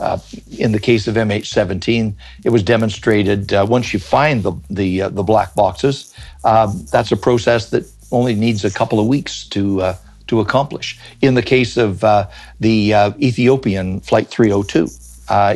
Uh, 0.00 0.18
in 0.58 0.72
the 0.72 0.78
case 0.78 1.06
of 1.06 1.14
MH17, 1.14 2.14
it 2.44 2.48
was 2.48 2.62
demonstrated 2.62 3.52
uh, 3.52 3.66
once 3.68 3.92
you 3.92 3.98
find 3.98 4.42
the 4.42 4.52
the, 4.70 5.02
uh, 5.02 5.08
the 5.10 5.22
black 5.22 5.54
boxes, 5.54 6.14
um, 6.44 6.86
that's 6.90 7.12
a 7.12 7.16
process 7.16 7.68
that 7.70 7.84
only 8.10 8.34
needs 8.34 8.64
a 8.64 8.70
couple 8.70 8.98
of 8.98 9.06
weeks 9.06 9.46
to 9.48 9.82
uh, 9.82 9.96
to 10.28 10.40
accomplish. 10.40 10.98
In 11.20 11.34
the 11.34 11.42
case 11.42 11.76
of 11.76 12.02
uh, 12.02 12.28
the 12.60 12.94
uh, 12.94 13.12
Ethiopian 13.20 14.00
Flight 14.00 14.28
302 14.28 14.84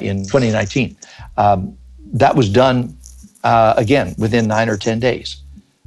in 0.05 0.25
2019, 0.25 0.95
um, 1.39 1.77
that 2.13 2.37
was 2.37 2.51
done 2.51 2.95
again 3.43 4.15
within 4.19 4.47
nine 4.47 4.69
or 4.69 4.77
ten 4.77 5.01
days. 5.01 5.37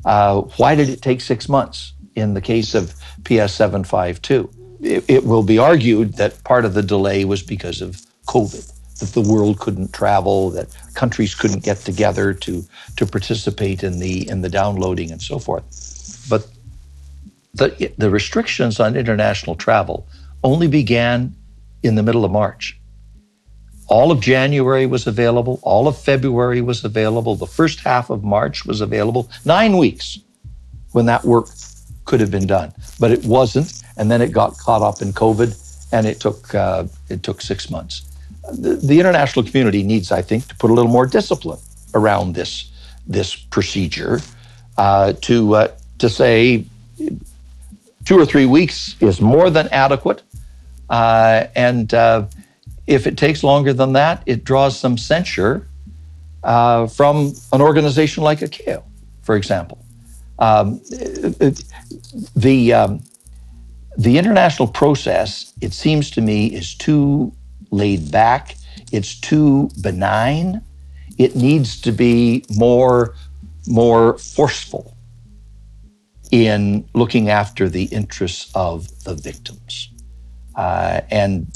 why 0.04 0.74
did 0.74 0.89
it 0.89 1.04
take 1.04 1.22
six 1.22 1.48
months 1.48 1.93
in 2.17 2.34
the 2.34 2.41
case 2.41 2.73
of 2.73 2.93
PS 3.23 3.53
752? 3.53 4.49
It, 4.82 5.06
it 5.08 5.23
will 5.23 5.43
be 5.43 5.58
argued 5.58 6.13
that 6.13 6.43
part 6.43 6.65
of 6.65 6.73
the 6.73 6.84
delay 6.84 7.23
was 7.25 7.43
because 7.43 7.82
of 7.82 8.01
COVID, 8.27 8.99
that 8.99 9.10
the 9.10 9.21
world 9.21 9.60
couldn't 9.60 9.93
travel, 9.93 10.49
that 10.51 10.75
countries 10.95 11.36
couldn't 11.36 11.63
get 11.63 11.77
together 11.77 12.34
to, 12.34 12.65
to 12.97 13.06
participate 13.06 13.84
in 13.84 13.99
the, 13.99 14.27
in 14.30 14.41
the 14.41 14.49
downloading 14.49 15.12
and 15.12 15.21
so 15.21 15.39
forth. 15.39 15.63
But 16.30 16.47
the, 17.53 17.93
the 17.97 18.10
restrictions 18.10 18.80
on 18.80 18.95
international 18.95 19.56
travel 19.56 20.08
only 20.43 20.67
began 20.67 21.36
in 21.84 21.95
the 21.95 22.03
middle 22.03 22.25
of 22.25 22.32
March. 22.32 22.80
All 23.89 24.12
of 24.12 24.19
January 24.19 24.86
was 24.86 25.08
available, 25.08 25.60
all 25.62 25.88
of 25.88 25.97
February 25.97 26.62
was 26.62 26.84
available, 26.84 27.36
the 27.36 27.47
first 27.47 27.80
half 27.80 28.10
of 28.10 28.23
March 28.23 28.65
was 28.65 28.82
available, 28.82 29.30
nine 29.45 29.77
weeks 29.77 30.19
when 30.91 31.06
that 31.06 31.23
work 31.23 31.47
could 32.08 32.20
have 32.20 32.32
been 32.32 32.48
done. 32.48 32.74
But 33.00 33.12
it 33.12 33.24
wasn't, 33.24 33.84
and 33.98 34.10
then 34.10 34.22
it 34.22 34.32
got 34.32 34.58
caught 34.58 34.82
up 34.82 35.02
in 35.04 35.13
COVID, 35.13 35.52
and 35.91 36.08
it 36.08 36.20
took, 36.20 36.56
uh, 36.56 36.86
it 37.10 37.22
took 37.22 37.41
six 37.41 37.70
months 37.70 38.08
the, 38.52 38.76
the 38.76 39.00
international 39.00 39.46
community 39.46 39.84
needs, 39.84 40.12
I 40.12 40.22
think, 40.22 40.48
to 40.48 40.56
put 40.56 40.72
a 40.72 40.74
little 40.74 40.91
more 40.91 41.06
discipline 41.06 41.60
around 41.93 42.36
this 42.36 42.72
this 43.08 43.36
procedure 43.36 44.20
uh, 44.78 45.13
to 45.22 45.56
uh, 45.56 45.72
to 46.00 46.10
say 46.10 46.65
two 48.06 48.20
or 48.20 48.26
three 48.26 48.46
weeks 48.46 48.96
is 49.00 49.22
more 49.22 49.50
than 49.50 49.67
adequate, 49.70 50.22
uh, 50.89 51.46
and 51.56 51.93
uh, 51.93 52.26
if 52.86 53.08
it 53.08 53.17
takes 53.17 53.43
longer 53.43 53.74
than 53.74 53.93
that, 53.93 54.24
it 54.26 54.43
draws 54.43 54.78
some 54.78 54.98
censure 54.98 55.67
uh, 56.43 56.88
from 56.88 57.34
an 57.52 57.62
organization 57.62 58.24
like 58.24 58.39
ICAO, 58.39 58.84
for 59.22 59.36
example. 59.36 59.84
Um, 60.39 60.82
the 62.36 62.73
um, 62.73 63.04
the 63.97 64.17
international 64.17 64.67
process, 64.67 65.54
it 65.62 65.73
seems 65.73 66.12
to 66.12 66.21
me, 66.21 66.47
is 66.47 66.76
too 66.76 67.34
laid 67.71 68.12
back, 68.12 68.56
it's 68.91 69.19
too 69.19 69.69
benign. 69.82 70.62
It 71.17 71.36
needs 71.36 71.82
to 71.82 71.91
be 71.91 72.45
more, 72.56 73.15
more 73.67 74.19
forceful 74.19 74.95
in 76.30 76.88
looking 76.93 77.30
after 77.30 77.67
the 77.67 77.86
interests 77.86 78.52
of 78.54 78.88
the 79.04 79.15
victims. 79.15 79.89
Uh, 80.56 81.02
and 81.10 81.47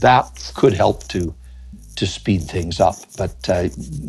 that 0.00 0.52
could 0.56 0.72
help 0.72 1.06
to 1.08 1.34
to 1.96 2.06
speed 2.06 2.42
things 2.42 2.80
up. 2.80 2.96
But 3.18 3.48
uh, 3.48 3.68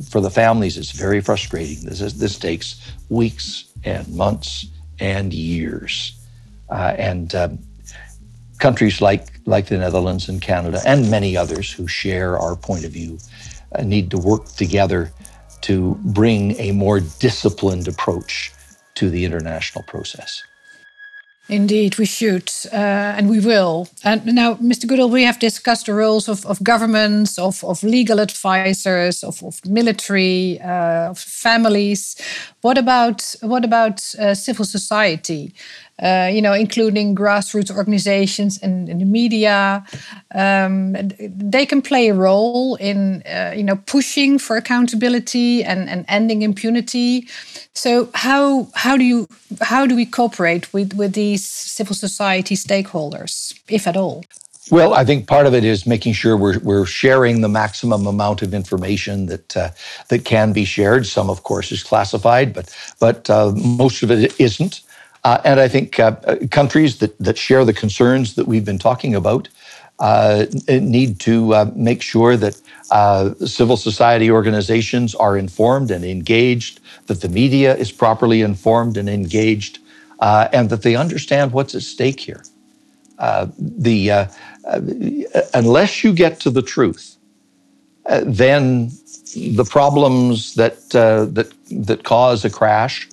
for 0.10 0.22
the 0.22 0.30
families, 0.30 0.78
it's 0.78 0.92
very 0.92 1.20
frustrating. 1.20 1.84
This 1.84 2.00
is, 2.00 2.18
this 2.18 2.40
takes 2.40 2.94
weeks 3.10 3.66
and 3.84 4.08
months 4.10 4.68
and 5.00 5.34
years, 5.34 6.14
uh, 6.70 6.94
and 6.98 7.34
um, 7.36 7.60
countries 8.60 9.02
like, 9.02 9.40
like 9.46 9.68
the 9.68 9.78
Netherlands 9.78 10.30
and 10.30 10.42
Canada 10.42 10.82
and 10.86 11.10
many 11.10 11.36
others 11.36 11.72
who 11.72 11.88
share 11.88 12.38
our 12.38 12.56
point 12.56 12.86
of 12.86 12.92
view 12.92 13.18
uh, 13.74 13.82
need 13.82 14.12
to 14.12 14.18
work 14.18 14.46
together 14.50 15.12
to 15.62 15.98
bring 16.06 16.60
a 16.60 16.72
more 16.72 17.00
disciplined 17.00 17.88
approach 17.88 18.52
to 18.96 19.10
the 19.10 19.26
international 19.26 19.84
process. 19.86 20.44
Indeed, 21.52 21.98
we 21.98 22.06
should, 22.06 22.50
uh, 22.72 22.78
and 23.18 23.30
we 23.30 23.42
will. 23.42 23.90
And 24.06 24.26
now, 24.26 24.54
Mr. 24.56 24.88
Goodale, 24.88 25.10
we 25.10 25.24
have 25.24 25.38
discussed 25.38 25.88
the 25.88 25.94
roles 25.94 26.30
of, 26.30 26.46
of 26.46 26.64
governments, 26.64 27.38
of, 27.38 27.62
of 27.66 27.84
legal 27.84 28.22
advisors, 28.22 29.22
of, 29.22 29.44
of 29.44 29.60
military, 29.66 30.62
uh, 30.62 31.10
of 31.10 31.20
families. 31.20 32.16
What 32.62 32.78
about 32.78 33.36
what 33.42 33.66
about 33.66 34.16
uh, 34.16 34.34
civil 34.34 34.64
society? 34.64 35.54
Uh, 36.02 36.30
you 36.34 36.42
know, 36.42 36.54
including 36.54 37.16
grassroots 37.16 37.76
organizations 37.76 38.58
and, 38.62 38.90
and 38.90 39.02
the 39.02 39.06
media. 39.06 39.86
Um, 40.34 40.96
they 41.20 41.66
can 41.66 41.82
play 41.82 42.10
a 42.10 42.14
role 42.14 42.76
in, 42.76 43.22
uh, 43.24 43.54
you 43.56 43.64
know, 43.64 43.76
pushing 43.86 44.40
for 44.40 44.58
accountability 44.58 45.64
and, 45.64 45.90
and 45.90 46.06
ending 46.08 46.42
impunity. 46.42 47.28
So 47.74 48.10
how 48.14 48.68
how 48.74 48.98
do 48.98 49.04
you 49.04 49.28
how 49.62 49.86
do 49.86 49.96
we 49.96 50.06
cooperate 50.06 50.74
with 50.74 50.94
with 50.94 51.14
these 51.14 51.46
civil 51.46 51.96
society 51.96 52.56
stakeholders, 52.56 53.54
if 53.68 53.88
at 53.88 53.96
all? 53.96 54.24
Well, 54.70 54.94
I 54.94 55.04
think 55.04 55.28
part 55.28 55.48
of 55.48 55.54
it 55.54 55.66
is 55.66 55.86
making 55.86 56.14
sure 56.14 56.38
we're, 56.38 56.60
we're 56.60 56.86
sharing 56.86 57.42
the 57.42 57.50
maximum 57.50 58.08
amount 58.08 58.42
of 58.42 58.54
information 58.54 59.26
that 59.26 59.58
uh, 59.58 59.70
that 60.08 60.24
can 60.24 60.54
be 60.54 60.66
shared. 60.66 61.06
Some, 61.06 61.30
of 61.30 61.44
course, 61.44 61.72
is 61.72 61.84
classified, 61.84 62.54
but 62.54 62.74
but 63.00 63.30
uh, 63.30 63.52
most 63.56 64.04
of 64.04 64.12
it 64.12 64.40
isn't. 64.40 64.82
Uh, 65.24 65.40
and 65.44 65.60
I 65.60 65.68
think 65.68 66.00
uh, 66.00 66.16
countries 66.50 66.98
that, 67.00 67.18
that 67.20 67.38
share 67.38 67.64
the 67.64 67.74
concerns 67.74 68.36
that 68.36 68.48
we've 68.48 68.66
been 68.66 68.80
talking 68.80 69.14
about 69.14 69.50
uh, 70.00 70.46
need 70.68 71.20
to 71.20 71.54
uh, 71.54 71.72
make 71.76 72.02
sure 72.02 72.36
that 72.36 72.60
uh, 72.90 73.36
civil 73.46 73.78
society 73.78 74.32
organizations 74.32 75.14
are 75.14 75.38
informed 75.38 75.92
and 75.92 76.04
engaged, 76.04 76.80
that 77.06 77.22
the 77.22 77.30
media 77.30 77.76
is 77.76 77.92
properly 77.92 78.42
informed 78.42 78.98
and 78.98 79.08
engaged, 79.08 79.78
uh, 80.20 80.48
and 80.52 80.72
that 80.72 80.82
they 80.82 80.96
understand 80.96 81.52
what's 81.52 81.76
at 81.76 81.84
stake 81.84 82.20
here. 82.20 82.44
the 83.60 84.28
unless 85.54 86.04
you 86.04 86.14
get 86.14 86.40
to 86.40 86.50
the 86.50 86.64
truth, 86.64 87.18
then 88.24 88.92
the 89.36 89.68
problems 89.70 90.56
that 90.56 90.90
that 90.90 91.54
that 91.70 92.04
cause 92.04 92.44
a 92.44 92.50
crash 92.50 93.08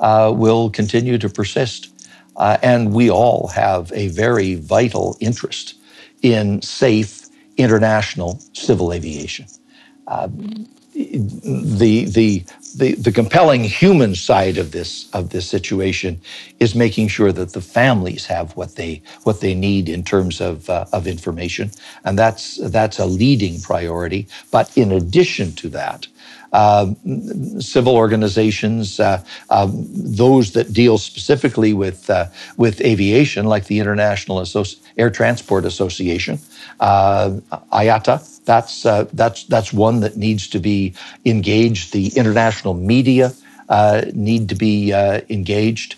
uh, 0.00 0.32
will 0.34 0.70
continue 0.70 1.18
to 1.18 1.28
persist. 1.28 1.88
Uh, 2.36 2.56
and 2.62 2.92
we 2.92 3.10
all 3.10 3.48
have 3.48 3.92
a 3.94 4.08
very 4.08 4.54
vital 4.54 5.16
interest 5.20 5.74
in 6.22 6.62
safe 6.62 7.28
international 7.56 8.40
civil 8.54 8.92
aviation. 8.92 9.46
Uh, 10.06 10.28
the, 10.94 12.04
the, 12.06 12.44
the, 12.74 12.94
the 12.94 13.12
compelling 13.12 13.64
human 13.64 14.14
side 14.14 14.58
of 14.58 14.72
this, 14.72 15.08
of 15.12 15.30
this 15.30 15.46
situation 15.48 16.20
is 16.60 16.74
making 16.74 17.08
sure 17.08 17.32
that 17.32 17.52
the 17.52 17.60
families 17.60 18.26
have 18.26 18.56
what 18.56 18.76
they, 18.76 19.02
what 19.24 19.40
they 19.40 19.54
need 19.54 19.88
in 19.88 20.02
terms 20.02 20.40
of, 20.40 20.68
uh, 20.70 20.84
of 20.92 21.06
information. 21.06 21.70
And 22.04 22.18
that's, 22.18 22.56
that's 22.70 22.98
a 22.98 23.06
leading 23.06 23.60
priority. 23.60 24.28
But 24.50 24.76
in 24.76 24.92
addition 24.92 25.52
to 25.56 25.68
that, 25.70 26.06
uh, 26.52 26.92
civil 27.58 27.96
organizations, 27.96 29.00
uh, 29.00 29.22
um, 29.50 29.86
those 29.94 30.52
that 30.52 30.72
deal 30.72 30.98
specifically 30.98 31.72
with 31.72 32.10
uh, 32.10 32.26
with 32.58 32.80
aviation, 32.82 33.46
like 33.46 33.64
the 33.66 33.80
International 33.80 34.38
Associ- 34.38 34.78
Air 34.98 35.10
Transport 35.10 35.64
Association, 35.64 36.38
uh, 36.80 37.30
IATA. 37.72 38.44
That's 38.44 38.84
uh, 38.84 39.06
that's 39.12 39.44
that's 39.44 39.72
one 39.72 40.00
that 40.00 40.16
needs 40.16 40.48
to 40.48 40.58
be 40.58 40.94
engaged. 41.24 41.92
The 41.92 42.08
international 42.16 42.61
media 42.74 43.32
need 44.12 44.48
to 44.48 44.54
be 44.54 44.92
engaged. 44.92 45.96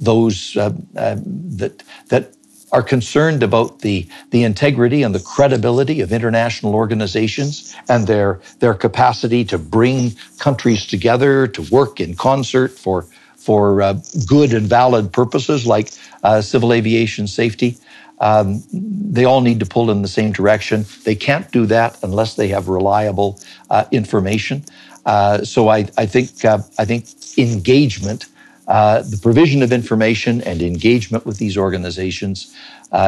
those 0.00 0.54
that 0.54 1.82
that 2.08 2.34
are 2.74 2.82
concerned 2.82 3.44
about 3.44 3.78
the, 3.80 4.06
the 4.30 4.42
integrity 4.42 5.04
and 5.04 5.14
the 5.14 5.20
credibility 5.20 6.00
of 6.00 6.12
international 6.12 6.74
organizations 6.74 7.76
and 7.88 8.08
their, 8.08 8.40
their 8.58 8.74
capacity 8.74 9.44
to 9.44 9.56
bring 9.56 10.12
countries 10.40 10.84
together 10.84 11.46
to 11.46 11.62
work 11.70 12.00
in 12.00 12.16
concert 12.16 12.72
for, 12.72 13.02
for 13.36 13.80
uh, 13.80 13.94
good 14.26 14.52
and 14.52 14.66
valid 14.66 15.12
purposes 15.12 15.68
like 15.68 15.92
uh, 16.24 16.40
civil 16.40 16.72
aviation 16.72 17.28
safety. 17.28 17.76
Um, 18.18 18.64
they 18.72 19.24
all 19.24 19.40
need 19.40 19.60
to 19.60 19.66
pull 19.66 19.88
in 19.92 20.02
the 20.02 20.08
same 20.08 20.32
direction. 20.32 20.84
They 21.04 21.14
can't 21.14 21.48
do 21.52 21.66
that 21.66 21.96
unless 22.02 22.34
they 22.34 22.48
have 22.48 22.68
reliable 22.68 23.38
uh, 23.70 23.84
information. 23.92 24.64
Uh, 25.06 25.44
so 25.44 25.68
I, 25.68 25.86
I 25.98 26.06
think 26.06 26.44
uh, 26.44 26.58
I 26.78 26.84
think 26.84 27.06
engagement, 27.38 28.26
uh, 28.68 29.02
the 29.02 29.18
provision 29.18 29.62
of 29.62 29.72
information 29.72 30.40
and 30.42 30.62
engagement 30.62 31.26
with 31.26 31.38
these 31.38 31.56
organizations 31.56 32.54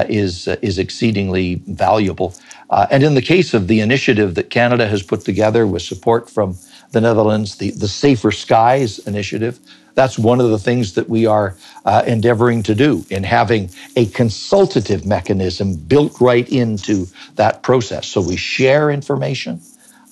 is 0.08 0.48
is 0.48 0.78
exceedingly 0.78 1.62
valuable. 1.66 2.34
and 2.90 3.02
in 3.02 3.14
the 3.14 3.22
case 3.22 3.54
of 3.54 3.68
the 3.68 3.80
initiative 3.80 4.34
that 4.34 4.50
Canada 4.50 4.86
has 4.88 5.02
put 5.02 5.20
together 5.20 5.66
with 5.66 5.82
support 5.82 6.28
from 6.28 6.56
the 6.92 7.00
Netherlands, 7.00 7.56
the, 7.56 7.70
the 7.70 7.88
Safer 7.88 8.32
Skies 8.32 8.98
initiative, 9.06 9.58
that's 9.96 10.18
one 10.18 10.40
of 10.40 10.50
the 10.50 10.58
things 10.58 10.92
that 10.94 11.08
we 11.08 11.26
are 11.26 11.56
uh, 11.84 12.02
endeavoring 12.06 12.62
to 12.64 12.74
do 12.74 13.04
in 13.10 13.24
having 13.24 13.70
a 13.96 14.06
consultative 14.06 15.06
mechanism 15.06 15.74
built 15.74 16.20
right 16.20 16.48
into 16.50 17.06
that 17.36 17.62
process. 17.62 18.06
So 18.06 18.20
we 18.20 18.36
share 18.36 18.90
information. 18.90 19.60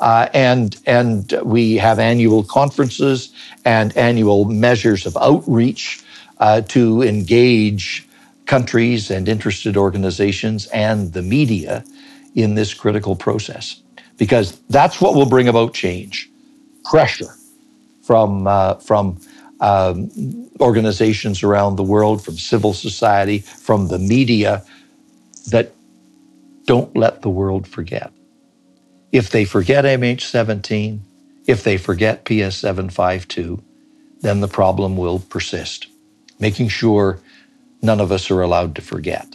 Uh, 0.00 0.28
and 0.35 0.76
and 0.87 1.33
we 1.44 1.76
have 1.76 1.98
annual 1.98 2.42
conferences 2.42 3.33
and 3.64 3.96
annual 3.96 4.44
measures 4.44 5.07
of 5.07 5.16
outreach 5.16 6.02
uh, 6.38 6.61
to 6.62 7.02
engage 7.02 8.07
countries 8.46 9.11
and 9.11 9.28
interested 9.28 9.76
organizations 9.76 10.66
and 10.66 11.12
the 11.12 11.22
media 11.22 11.85
in 12.35 12.54
this 12.54 12.74
critical 12.74 13.14
process, 13.14 13.80
because 14.18 14.59
that's 14.68 15.00
what 15.00 15.14
will 15.14 15.28
bring 15.28 15.48
about 15.48 15.72
change, 15.72 16.28
pressure 16.85 17.33
from 18.02 18.46
uh, 18.46 18.74
from 18.74 19.18
um, 19.61 20.11
organizations 20.61 21.42
around 21.42 21.76
the 21.76 21.83
world, 21.83 22.22
from 22.24 22.37
civil 22.37 22.74
society, 22.74 23.38
from 23.38 23.88
the 23.88 23.98
media 23.98 24.62
that 25.50 25.72
don't 26.66 26.94
let 26.96 27.22
the 27.22 27.30
world 27.30 27.66
forget. 27.66 28.12
If 29.14 29.31
they 29.31 29.44
forget 29.44 29.85
MH17, 29.85 30.98
if 31.46 31.62
they 31.62 31.77
forget 31.77 32.24
PS 32.24 32.57
752, 32.57 33.62
then 34.22 34.40
the 34.40 34.48
problem 34.48 34.96
will 34.96 35.20
persist. 35.20 35.87
Making 36.40 36.66
sure 36.66 37.20
none 37.81 38.00
of 38.00 38.11
us 38.11 38.29
are 38.33 38.42
allowed 38.42 38.74
to 38.74 38.83
forget 38.83 39.29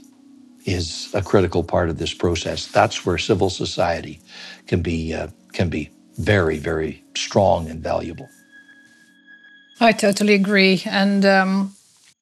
is 0.66 1.10
a 1.14 1.22
critical 1.22 1.64
part 1.64 1.88
of 1.88 1.98
this 1.98 2.14
process. 2.14 2.68
That's 2.68 3.06
where 3.06 3.18
civil 3.18 3.50
society 3.50 4.20
can 4.68 4.82
be, 4.82 5.14
uh, 5.14 5.28
can 5.54 5.70
be 5.70 5.90
very, 6.18 6.58
very 6.58 7.02
strong 7.16 7.70
and 7.70 7.82
valuable. 7.82 8.28
I 9.80 9.94
totally 9.94 10.34
agree. 10.34 10.84
And 10.86 11.26
um, 11.26 11.74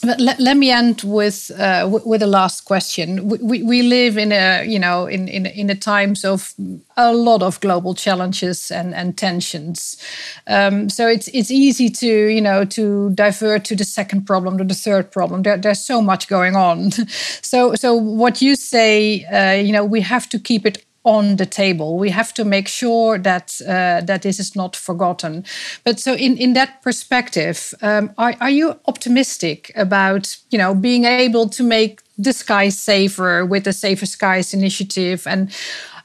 let, 0.03 0.39
let 0.39 0.57
me 0.57 0.69
end 0.69 1.01
with 1.03 1.51
uh, 1.57 1.89
with 2.05 2.21
a 2.21 2.27
last 2.27 2.65
question. 2.65 3.27
We, 3.27 3.63
we 3.63 3.81
live 3.81 4.15
in 4.15 4.31
a 4.31 4.63
you 4.63 4.77
know 4.77 5.07
in 5.07 5.27
in 5.27 5.47
in 5.47 5.67
the 5.67 5.75
times 5.75 6.23
of 6.23 6.53
a 6.95 7.13
lot 7.13 7.41
of 7.41 7.59
global 7.61 7.95
challenges 7.95 8.69
and 8.69 8.93
and 8.93 9.17
tensions. 9.17 9.97
Um, 10.45 10.89
so 10.89 11.07
it's 11.07 11.27
it's 11.29 11.49
easy 11.49 11.89
to 11.89 12.07
you 12.07 12.41
know 12.41 12.63
to 12.65 13.09
divert 13.15 13.65
to 13.65 13.75
the 13.75 13.83
second 13.83 14.25
problem 14.25 14.59
to 14.59 14.63
the 14.63 14.75
third 14.75 15.11
problem. 15.11 15.41
There, 15.41 15.57
there's 15.57 15.83
so 15.83 16.01
much 16.01 16.27
going 16.27 16.55
on. 16.55 16.91
so 17.41 17.73
so 17.73 17.95
what 17.95 18.39
you 18.39 18.55
say, 18.55 19.25
uh, 19.25 19.59
you 19.59 19.71
know, 19.71 19.83
we 19.83 20.01
have 20.01 20.29
to 20.29 20.37
keep 20.37 20.65
it 20.67 20.86
on 21.07 21.37
the 21.37 21.45
table. 21.45 21.97
We 21.97 22.09
have 22.09 22.33
to 22.33 22.43
make 22.43 22.67
sure 22.67 23.17
that 23.17 23.61
uh, 23.61 24.01
that 24.05 24.21
this 24.21 24.39
is 24.39 24.55
not 24.55 24.75
forgotten. 24.75 25.45
But 25.83 25.99
so, 25.99 26.13
in 26.13 26.37
in 26.37 26.53
that 26.53 26.81
perspective, 26.83 27.73
um, 27.81 28.09
are 28.17 28.35
are 28.39 28.49
you 28.49 28.75
optimistic 28.85 29.71
about 29.75 30.37
you 30.51 30.57
know 30.57 30.75
being 30.75 31.05
able 31.05 31.49
to 31.49 31.63
make 31.63 32.01
the 32.23 32.33
skies 32.33 32.77
safer 32.77 33.45
with 33.45 33.63
the 33.63 33.73
Safer 33.73 34.05
Skies 34.05 34.53
initiative 34.53 35.27
and? 35.27 35.49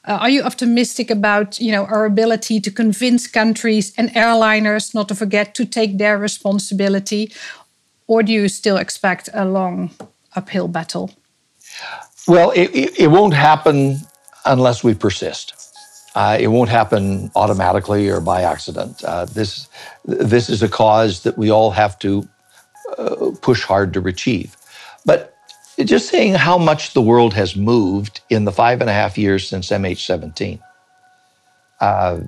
Uh, 0.05 0.19
are 0.21 0.31
you 0.31 0.43
optimistic 0.43 1.11
about 1.11 1.61
you 1.61 1.71
know 1.71 1.85
our 1.87 2.05
ability 2.05 2.61
to 2.61 2.73
convince 2.73 3.31
countries 3.31 3.93
and 3.97 4.11
airliners 4.15 4.95
not 4.95 5.09
to 5.09 5.15
forget 5.15 5.55
to 5.55 5.65
take 5.65 5.99
their 5.99 6.19
responsibility, 6.19 7.33
or 8.09 8.23
do 8.25 8.33
you 8.33 8.49
still 8.49 8.79
expect 8.79 9.29
a 9.33 9.45
long 9.45 9.91
uphill 10.35 10.67
battle? 10.69 11.11
Well, 12.27 12.51
it, 12.51 12.71
it, 12.75 12.99
it 12.99 13.09
won't 13.11 13.35
happen 13.35 14.01
unless 14.45 14.83
we 14.83 14.95
persist. 14.95 15.55
Uh, 16.15 16.37
it 16.39 16.49
won't 16.49 16.69
happen 16.69 17.31
automatically 17.35 18.09
or 18.09 18.21
by 18.21 18.43
accident. 18.43 19.03
Uh, 19.05 19.25
this, 19.25 19.69
this 20.05 20.51
is 20.51 20.63
a 20.63 20.69
cause 20.69 21.23
that 21.23 21.39
we 21.39 21.51
all 21.51 21.71
have 21.71 21.99
to 21.99 22.29
uh, 22.99 23.31
push 23.41 23.63
hard 23.63 23.95
to 23.95 24.07
achieve. 24.07 24.57
But 25.07 25.35
just 25.79 26.11
saying 26.11 26.35
how 26.35 26.59
much 26.59 26.93
the 26.93 27.01
world 27.01 27.33
has 27.33 27.57
moved 27.57 28.21
in 28.29 28.45
the 28.45 28.53
five 28.53 28.81
and 28.81 28.91
a 28.91 28.93
half 28.93 29.17
years 29.17 29.49
since 29.49 29.71
MH17, 29.71 30.61
uh, 31.81 32.21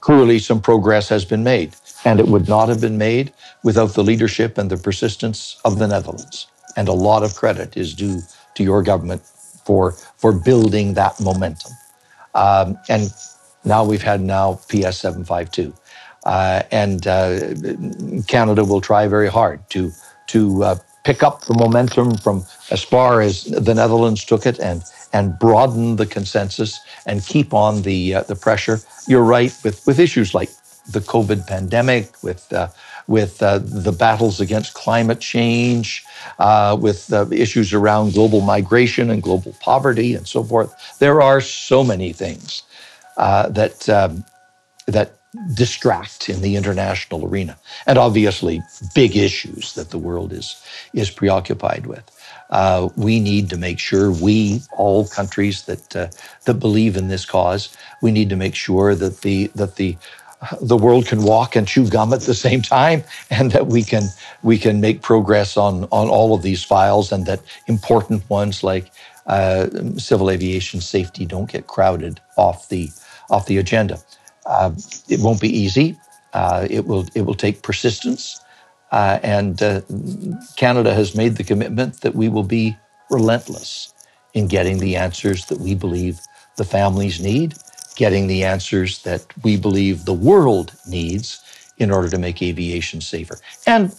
clearly 0.00 0.38
some 0.40 0.60
progress 0.60 1.08
has 1.08 1.24
been 1.24 1.44
made. 1.44 1.74
And 2.04 2.18
it 2.18 2.26
would 2.26 2.48
not 2.48 2.68
have 2.68 2.80
been 2.80 2.98
made 2.98 3.32
without 3.62 3.94
the 3.94 4.02
leadership 4.02 4.58
and 4.58 4.68
the 4.68 4.76
persistence 4.76 5.60
of 5.64 5.78
the 5.78 5.86
Netherlands. 5.86 6.48
And 6.76 6.88
a 6.88 6.92
lot 6.92 7.22
of 7.22 7.36
credit 7.36 7.76
is 7.76 7.94
due 7.94 8.22
to 8.54 8.64
your 8.64 8.82
government 8.82 9.22
for 9.64 9.92
for 10.16 10.32
building 10.32 10.94
that 10.94 11.18
momentum. 11.20 11.72
Um, 12.34 12.78
and 12.88 13.12
now 13.64 13.84
we've 13.84 14.02
had 14.02 14.20
now 14.20 14.60
PS 14.68 14.98
seven 14.98 15.24
five 15.24 15.50
two, 15.50 15.72
uh, 16.24 16.62
and 16.70 17.06
uh, 17.06 17.54
Canada 18.28 18.64
will 18.64 18.80
try 18.80 19.06
very 19.08 19.28
hard 19.28 19.68
to 19.70 19.90
to 20.28 20.64
uh, 20.64 20.74
pick 21.04 21.22
up 21.22 21.42
the 21.42 21.54
momentum 21.54 22.16
from 22.16 22.44
as 22.70 22.82
far 22.82 23.20
as 23.20 23.44
the 23.44 23.74
Netherlands 23.74 24.24
took 24.24 24.46
it 24.46 24.58
and 24.60 24.82
and 25.12 25.38
broaden 25.38 25.96
the 25.96 26.06
consensus 26.06 26.80
and 27.06 27.24
keep 27.26 27.52
on 27.52 27.82
the 27.82 28.14
uh, 28.14 28.22
the 28.22 28.36
pressure. 28.36 28.80
You're 29.06 29.24
right 29.24 29.54
with 29.64 29.86
with 29.86 29.98
issues 29.98 30.34
like 30.34 30.50
the 30.88 31.00
COVID 31.00 31.46
pandemic, 31.46 32.22
with 32.22 32.52
uh, 32.52 32.68
with 33.06 33.42
uh, 33.42 33.58
the 33.58 33.92
battles 33.92 34.40
against 34.40 34.74
climate 34.74 35.20
change, 35.20 36.04
uh, 36.38 36.76
with 36.80 37.12
uh, 37.12 37.26
issues 37.30 37.72
around 37.72 38.14
global 38.14 38.40
migration 38.40 39.10
and 39.10 39.22
global 39.22 39.54
poverty 39.60 40.14
and 40.14 40.26
so 40.26 40.42
forth. 40.42 40.98
There 40.98 41.22
are 41.22 41.40
so 41.40 41.84
many 41.84 42.12
things 42.12 42.62
uh, 43.16 43.48
that 43.50 43.88
um, 43.88 44.24
that 44.86 45.12
distract 45.54 46.28
in 46.28 46.42
the 46.42 46.56
international 46.56 47.26
arena, 47.26 47.56
and 47.86 47.98
obviously 47.98 48.60
big 48.94 49.16
issues 49.16 49.74
that 49.74 49.90
the 49.90 49.98
world 49.98 50.32
is 50.32 50.62
is 50.92 51.10
preoccupied 51.10 51.86
with. 51.86 52.04
Uh, 52.50 52.90
we 52.96 53.18
need 53.18 53.48
to 53.48 53.56
make 53.56 53.78
sure 53.78 54.12
we, 54.12 54.60
all 54.76 55.06
countries 55.08 55.62
that 55.64 55.96
uh, 55.96 56.08
that 56.44 56.54
believe 56.54 56.96
in 56.96 57.08
this 57.08 57.24
cause, 57.24 57.74
we 58.02 58.10
need 58.10 58.28
to 58.28 58.36
make 58.36 58.54
sure 58.54 58.94
that 58.94 59.22
the 59.22 59.46
that 59.54 59.76
the 59.76 59.96
the 60.60 60.76
world 60.76 61.06
can 61.06 61.22
walk 61.22 61.56
and 61.56 61.66
chew 61.68 61.88
gum 61.88 62.12
at 62.12 62.22
the 62.22 62.34
same 62.34 62.62
time, 62.62 63.04
and 63.30 63.52
that 63.52 63.66
we 63.68 63.82
can 63.82 64.04
we 64.42 64.58
can 64.58 64.80
make 64.80 65.02
progress 65.02 65.56
on 65.56 65.84
on 65.84 66.08
all 66.08 66.34
of 66.34 66.42
these 66.42 66.64
files, 66.64 67.12
and 67.12 67.26
that 67.26 67.40
important 67.66 68.28
ones 68.30 68.62
like 68.62 68.90
uh, 69.26 69.68
civil 69.96 70.30
aviation 70.30 70.80
safety 70.80 71.26
don't 71.26 71.50
get 71.50 71.66
crowded 71.66 72.20
off 72.36 72.68
the 72.68 72.90
off 73.30 73.46
the 73.46 73.58
agenda. 73.58 73.98
Uh, 74.46 74.72
it 75.08 75.20
won't 75.20 75.40
be 75.40 75.48
easy. 75.48 75.96
Uh, 76.32 76.66
it 76.70 76.86
will 76.86 77.06
it 77.14 77.22
will 77.22 77.34
take 77.34 77.62
persistence, 77.62 78.40
uh, 78.90 79.18
and 79.22 79.62
uh, 79.62 79.80
Canada 80.56 80.94
has 80.94 81.14
made 81.14 81.36
the 81.36 81.44
commitment 81.44 82.00
that 82.00 82.14
we 82.14 82.28
will 82.28 82.44
be 82.44 82.76
relentless 83.10 83.92
in 84.34 84.48
getting 84.48 84.78
the 84.78 84.96
answers 84.96 85.46
that 85.46 85.58
we 85.58 85.74
believe 85.74 86.20
the 86.56 86.64
families 86.64 87.20
need 87.20 87.54
getting 87.96 88.26
the 88.26 88.44
answers 88.44 89.02
that 89.02 89.26
we 89.42 89.56
believe 89.56 90.04
the 90.04 90.14
world 90.14 90.72
needs 90.86 91.40
in 91.78 91.90
order 91.90 92.08
to 92.08 92.18
make 92.18 92.42
aviation 92.42 93.00
safer. 93.00 93.38
And 93.66 93.94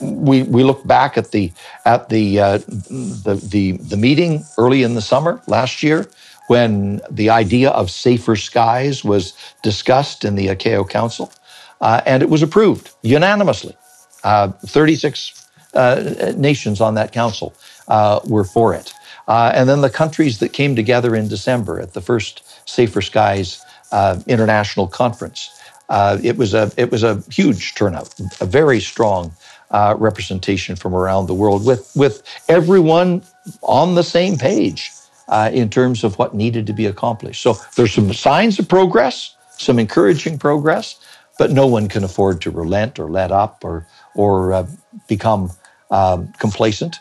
we, 0.00 0.42
we 0.44 0.64
look 0.64 0.86
back 0.86 1.18
at 1.18 1.30
the 1.30 1.52
at 1.84 2.08
the, 2.08 2.40
uh, 2.40 2.58
the 2.58 3.34
the 3.34 3.72
the 3.72 3.96
meeting 3.96 4.44
early 4.56 4.82
in 4.82 4.94
the 4.94 5.02
summer 5.02 5.42
last 5.46 5.82
year 5.82 6.08
when 6.46 7.00
the 7.10 7.30
idea 7.30 7.70
of 7.70 7.90
safer 7.90 8.36
skies 8.36 9.04
was 9.04 9.34
discussed 9.62 10.24
in 10.24 10.34
the 10.34 10.48
ICAO 10.48 10.88
Council, 10.88 11.32
uh, 11.80 12.00
and 12.06 12.22
it 12.22 12.28
was 12.28 12.42
approved 12.42 12.90
unanimously. 13.02 13.76
Uh, 14.22 14.48
36 14.66 15.48
uh, 15.74 16.32
nations 16.36 16.80
on 16.80 16.94
that 16.94 17.12
council 17.12 17.54
uh, 17.88 18.20
were 18.26 18.44
for 18.44 18.74
it. 18.74 18.92
Uh, 19.26 19.52
and 19.54 19.68
then 19.68 19.80
the 19.80 19.90
countries 19.90 20.38
that 20.38 20.52
came 20.52 20.76
together 20.76 21.14
in 21.14 21.28
December 21.28 21.80
at 21.80 21.94
the 21.94 22.00
first 22.00 22.43
Safer 22.64 23.02
Skies 23.02 23.64
uh, 23.92 24.20
International 24.26 24.88
Conference. 24.88 25.50
Uh, 25.88 26.18
it 26.22 26.36
was 26.36 26.54
a 26.54 26.72
it 26.76 26.90
was 26.90 27.02
a 27.02 27.22
huge 27.30 27.74
turnout, 27.74 28.12
a 28.40 28.46
very 28.46 28.80
strong 28.80 29.32
uh, 29.70 29.94
representation 29.98 30.76
from 30.76 30.94
around 30.94 31.26
the 31.26 31.34
world, 31.34 31.64
with 31.64 31.90
with 31.94 32.22
everyone 32.48 33.22
on 33.62 33.94
the 33.94 34.02
same 34.02 34.36
page 34.36 34.90
uh, 35.28 35.50
in 35.52 35.68
terms 35.68 36.02
of 36.02 36.18
what 36.18 36.34
needed 36.34 36.66
to 36.66 36.72
be 36.72 36.86
accomplished. 36.86 37.42
So 37.42 37.56
there's 37.76 37.92
some 37.92 38.12
signs 38.14 38.58
of 38.58 38.68
progress, 38.68 39.36
some 39.58 39.78
encouraging 39.78 40.38
progress, 40.38 40.96
but 41.38 41.50
no 41.50 41.66
one 41.66 41.88
can 41.88 42.02
afford 42.02 42.40
to 42.42 42.50
relent 42.50 42.98
or 42.98 43.10
let 43.10 43.30
up 43.30 43.62
or 43.62 43.86
or 44.14 44.54
uh, 44.54 44.66
become 45.06 45.50
um, 45.90 46.32
complacent. 46.38 46.96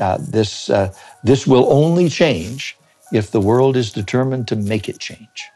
Uh, 0.00 0.16
this, 0.18 0.70
this 1.22 1.46
will 1.46 1.70
only 1.70 2.08
change 2.08 2.78
if 3.12 3.30
the 3.30 3.40
world 3.40 3.76
is 3.76 3.92
determined 3.92 4.48
to 4.48 4.56
make 4.56 4.88
it 4.88 4.98
change. 4.98 5.50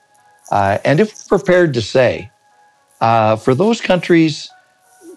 Uh, 0.50 0.78
and 0.84 1.00
if 1.00 1.12
we're 1.30 1.38
prepared 1.38 1.74
to 1.74 1.82
say, 1.82 2.30
uh, 3.00 3.36
for 3.36 3.54
those 3.54 3.80
countries 3.80 4.50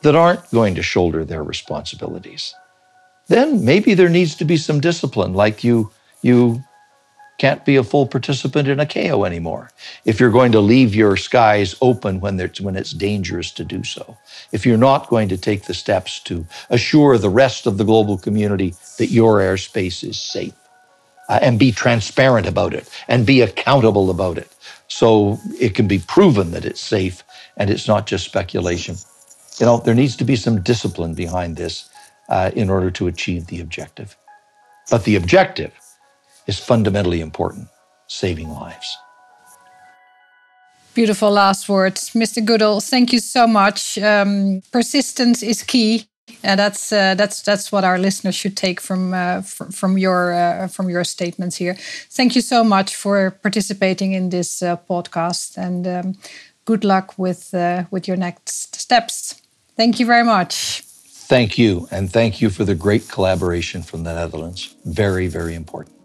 that 0.02 0.16
aren't 0.16 0.50
going 0.52 0.76
to 0.76 0.82
shoulder 0.82 1.24
their 1.24 1.44
responsibilities, 1.44 2.56
then 3.28 3.64
maybe 3.64 3.94
there 3.94 4.10
needs 4.10 4.36
to 4.36 4.46
be 4.46 4.58
some 4.58 4.80
discipline, 4.80 5.34
like 5.34 5.64
you, 5.64 5.92
you 6.22 6.64
can't 7.38 7.64
be 7.64 7.76
a 7.76 7.84
full 7.84 8.08
participant 8.08 8.68
in 8.68 8.80
a 8.80 8.86
ICAO 8.86 9.26
anymore. 9.26 9.72
If 10.04 10.20
you're 10.20 10.32
going 10.32 10.52
to 10.52 10.60
leave 10.60 10.96
your 10.96 11.16
skies 11.16 11.76
open 11.82 12.20
when, 12.20 12.38
when 12.38 12.76
it's 12.76 12.92
dangerous 12.92 13.52
to 13.52 13.64
do 13.64 13.84
so, 13.84 14.18
if 14.52 14.66
you're 14.66 14.78
not 14.78 15.10
going 15.10 15.30
to 15.30 15.38
take 15.38 15.64
the 15.64 15.74
steps 15.74 16.20
to 16.22 16.46
assure 16.70 17.18
the 17.18 17.30
rest 17.30 17.66
of 17.68 17.78
the 17.78 17.86
global 17.86 18.18
community 18.18 18.74
that 18.98 19.08
your 19.08 19.40
airspace 19.40 20.04
is 20.04 20.20
safe 20.20 20.54
uh, 21.30 21.40
and 21.42 21.58
be 21.58 21.72
transparent 21.72 22.48
about 22.48 22.74
it 22.74 22.90
and 23.08 23.26
be 23.26 23.42
accountable 23.42 24.10
about 24.10 24.38
it 24.38 24.54
so 24.88 25.40
it 25.60 25.76
can 25.76 25.88
be 25.88 26.00
proven 26.00 26.52
that 26.52 26.66
it's 26.66 26.82
safe 26.82 27.24
and 27.56 27.70
it's 27.70 27.88
not 27.88 28.08
just 28.08 28.26
speculation. 28.26 28.96
You 29.60 29.68
know, 29.68 29.78
there 29.78 29.94
needs 29.94 30.16
to 30.18 30.26
be 30.26 30.36
some 30.36 30.62
discipline 30.62 31.14
behind 31.14 31.56
this 31.56 31.90
uh, 32.28 32.52
in 32.56 32.70
order 32.70 32.92
to 32.92 33.08
achieve 33.08 33.48
the 33.48 33.62
objective. 33.62 34.18
But 34.90 35.04
the 35.04 35.16
objective 35.16 35.72
is 36.48 36.60
fundamentally 36.60 37.22
important 37.22 37.68
saving 38.08 38.50
lives. 38.50 38.98
Beautiful 40.96 41.32
last 41.32 41.70
words. 41.70 42.12
Mr. 42.12 42.44
Goodale, 42.44 42.82
thank 42.82 43.14
you 43.14 43.20
so 43.20 43.46
much. 43.46 43.98
Um, 44.00 44.62
persistence 44.72 45.44
is 45.44 45.62
key. 45.62 46.09
And 46.44 46.60
that's 46.60 46.92
uh, 46.92 47.16
that's 47.16 47.42
that's 47.42 47.72
what 47.72 47.84
our 47.84 47.98
listeners 47.98 48.36
should 48.36 48.56
take 48.56 48.80
from 48.82 49.14
uh, 49.14 49.42
from, 49.42 49.72
from 49.72 49.98
your 49.98 50.34
uh, 50.34 50.68
from 50.68 50.90
your 50.90 51.04
statements 51.04 51.58
here. 51.58 51.76
Thank 52.10 52.36
you 52.36 52.42
so 52.42 52.64
much 52.64 52.96
for 52.96 53.32
participating 53.32 54.14
in 54.14 54.30
this 54.30 54.62
uh, 54.62 54.78
podcast, 54.90 55.58
and 55.58 55.88
um, 55.88 56.16
good 56.66 56.84
luck 56.84 57.18
with 57.18 57.54
uh, 57.54 57.84
with 57.92 58.08
your 58.08 58.18
next 58.18 58.76
steps. 58.76 59.42
Thank 59.76 60.00
you 60.00 60.06
very 60.06 60.24
much. 60.24 60.84
Thank 61.30 61.58
you, 61.58 61.88
and 61.92 62.12
thank 62.12 62.42
you 62.42 62.50
for 62.50 62.66
the 62.66 62.76
great 62.76 63.08
collaboration 63.08 63.84
from 63.84 64.04
the 64.04 64.14
Netherlands. 64.14 64.76
Very 64.86 65.28
very 65.28 65.56
important. 65.56 65.96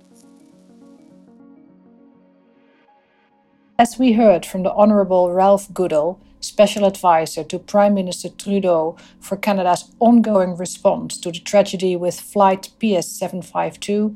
As 3.76 3.98
we 3.98 4.12
heard 4.12 4.46
from 4.46 4.62
the 4.62 4.72
Honourable 4.72 5.32
Ralph 5.32 5.72
Goodale, 5.74 6.20
Special 6.44 6.84
Advisor 6.84 7.42
to 7.44 7.58
Prime 7.58 7.94
Minister 7.94 8.28
Trudeau 8.28 8.96
for 9.18 9.36
Canada's 9.36 9.90
ongoing 9.98 10.56
response 10.56 11.18
to 11.20 11.32
the 11.32 11.40
tragedy 11.40 11.96
with 11.96 12.20
Flight 12.20 12.68
PS 12.78 13.08
752, 13.08 14.14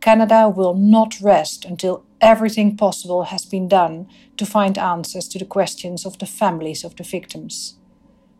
Canada 0.00 0.48
will 0.48 0.74
not 0.74 1.20
rest 1.20 1.64
until 1.64 2.04
everything 2.20 2.76
possible 2.76 3.24
has 3.24 3.44
been 3.44 3.66
done 3.66 4.06
to 4.36 4.46
find 4.46 4.78
answers 4.78 5.26
to 5.28 5.38
the 5.38 5.44
questions 5.44 6.06
of 6.06 6.18
the 6.18 6.26
families 6.26 6.84
of 6.84 6.94
the 6.94 7.02
victims. 7.02 7.76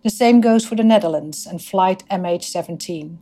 The 0.05 0.11
same 0.11 0.41
goes 0.41 0.64
for 0.64 0.76
the 0.76 0.85
Netherlands 0.85 1.45
and 1.45 1.61
Flight 1.61 2.05
MH17. 2.11 3.16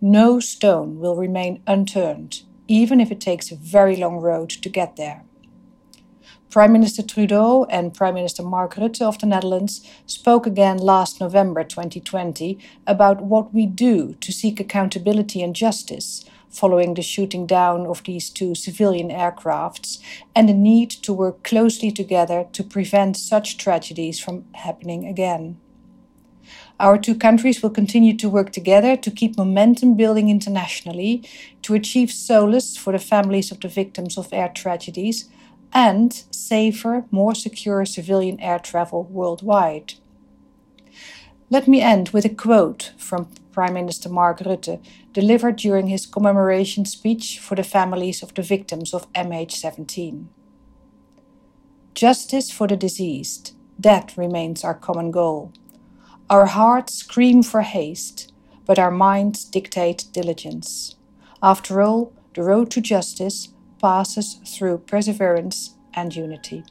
No 0.00 0.38
stone 0.38 1.00
will 1.00 1.16
remain 1.16 1.60
unturned, 1.66 2.42
even 2.68 3.00
if 3.00 3.10
it 3.10 3.20
takes 3.20 3.50
a 3.50 3.56
very 3.56 3.96
long 3.96 4.18
road 4.18 4.50
to 4.50 4.68
get 4.68 4.96
there. 4.96 5.25
Prime 6.56 6.72
Minister 6.72 7.02
Trudeau 7.02 7.66
and 7.68 7.92
Prime 7.92 8.14
Minister 8.14 8.42
Mark 8.42 8.76
Rutte 8.76 9.02
of 9.02 9.18
the 9.18 9.26
Netherlands 9.26 9.86
spoke 10.06 10.46
again 10.46 10.78
last 10.78 11.20
November 11.20 11.62
2020 11.62 12.58
about 12.86 13.20
what 13.20 13.52
we 13.52 13.66
do 13.66 14.14
to 14.22 14.32
seek 14.32 14.58
accountability 14.58 15.42
and 15.42 15.54
justice 15.54 16.24
following 16.48 16.94
the 16.94 17.02
shooting 17.02 17.46
down 17.46 17.84
of 17.86 18.02
these 18.04 18.30
two 18.30 18.54
civilian 18.54 19.10
aircrafts 19.10 19.98
and 20.34 20.48
the 20.48 20.54
need 20.54 20.88
to 20.88 21.12
work 21.12 21.42
closely 21.42 21.90
together 21.90 22.46
to 22.52 22.64
prevent 22.64 23.18
such 23.18 23.58
tragedies 23.58 24.18
from 24.18 24.46
happening 24.54 25.06
again. 25.06 25.60
Our 26.80 26.96
two 26.96 27.16
countries 27.16 27.62
will 27.62 27.68
continue 27.68 28.16
to 28.16 28.30
work 28.30 28.50
together 28.50 28.96
to 28.96 29.10
keep 29.10 29.36
momentum 29.36 29.94
building 29.94 30.30
internationally, 30.30 31.22
to 31.60 31.74
achieve 31.74 32.10
solace 32.10 32.78
for 32.78 32.94
the 32.94 32.98
families 32.98 33.52
of 33.52 33.60
the 33.60 33.68
victims 33.68 34.16
of 34.16 34.32
air 34.32 34.48
tragedies, 34.48 35.28
and 35.72 36.24
safer, 36.30 37.04
more 37.10 37.34
secure 37.34 37.84
civilian 37.84 38.40
air 38.40 38.58
travel 38.58 39.04
worldwide. 39.04 39.94
Let 41.48 41.68
me 41.68 41.80
end 41.80 42.10
with 42.10 42.24
a 42.24 42.28
quote 42.28 42.92
from 42.96 43.30
Prime 43.52 43.74
Minister 43.74 44.08
Mark 44.08 44.40
Rutte, 44.40 44.84
delivered 45.12 45.56
during 45.56 45.86
his 45.86 46.04
commemoration 46.04 46.84
speech 46.84 47.38
for 47.38 47.54
the 47.54 47.62
families 47.62 48.22
of 48.22 48.34
the 48.34 48.42
victims 48.42 48.92
of 48.92 49.10
MH17. 49.12 50.26
Justice 51.94 52.50
for 52.50 52.66
the 52.66 52.76
deceased, 52.76 53.54
that 53.78 54.16
remains 54.16 54.64
our 54.64 54.74
common 54.74 55.10
goal. 55.10 55.52
Our 56.28 56.46
hearts 56.46 56.94
scream 56.94 57.42
for 57.42 57.62
haste, 57.62 58.32
but 58.66 58.78
our 58.78 58.90
minds 58.90 59.44
dictate 59.44 60.06
diligence. 60.12 60.96
After 61.42 61.80
all, 61.80 62.12
the 62.34 62.42
road 62.42 62.70
to 62.72 62.80
justice 62.80 63.48
passes 63.80 64.34
through 64.44 64.78
perseverance 64.78 65.74
and 65.94 66.14
unity. 66.14 66.64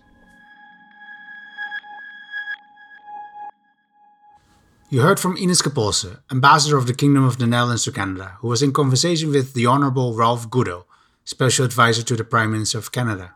You 4.89 5.01
heard 5.01 5.19
from 5.19 5.35
Ines 5.35 5.61
Coppoolse, 5.61 6.19
Ambassador 6.31 6.77
of 6.77 6.85
the 6.85 6.93
Kingdom 6.93 7.23
of 7.23 7.39
the 7.39 7.47
Netherlands 7.47 7.83
to 7.83 7.91
Canada, 7.91 8.37
who 8.39 8.47
was 8.47 8.61
in 8.61 8.71
conversation 8.71 9.31
with 9.31 9.53
the 9.53 9.65
Honourable 9.65 10.13
Ralph 10.13 10.49
Goodale, 10.49 10.85
Special 11.23 11.65
Advisor 11.65 12.03
to 12.03 12.15
the 12.15 12.23
Prime 12.23 12.51
Minister 12.51 12.77
of 12.77 12.91
Canada. 12.91 13.33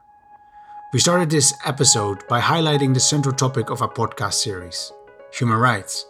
We 0.93 0.99
started 0.99 1.29
this 1.29 1.53
episode 1.65 2.27
by 2.27 2.39
highlighting 2.39 2.93
the 2.93 2.99
central 2.99 3.33
topic 3.33 3.71
of 3.71 3.81
our 3.81 3.91
podcast 3.91 4.35
series 4.35 4.93
human 5.33 5.57
rights. 5.57 6.05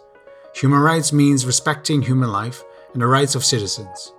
Human 0.56 0.80
rights 0.80 1.12
means 1.12 1.46
respecting 1.46 2.02
human 2.02 2.30
life 2.30 2.62
and 2.92 3.02
the 3.02 3.06
rights 3.06 3.34
of 3.34 3.44
citizens. 3.44 4.12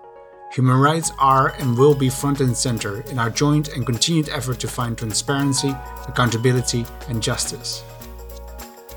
Human 0.52 0.76
rights 0.76 1.14
are 1.18 1.56
and 1.60 1.78
will 1.78 1.95
be 1.95 2.10
front 2.10 2.41
and 2.41 2.56
center 2.56 3.02
in 3.10 3.18
our 3.18 3.30
joint 3.30 3.70
and 3.70 3.86
continued 3.86 4.28
effort 4.28 4.60
to 4.60 4.68
find 4.68 4.97
transparency, 4.97 5.74
accountability, 6.10 6.86
and 7.08 7.24
justice. 7.24 7.84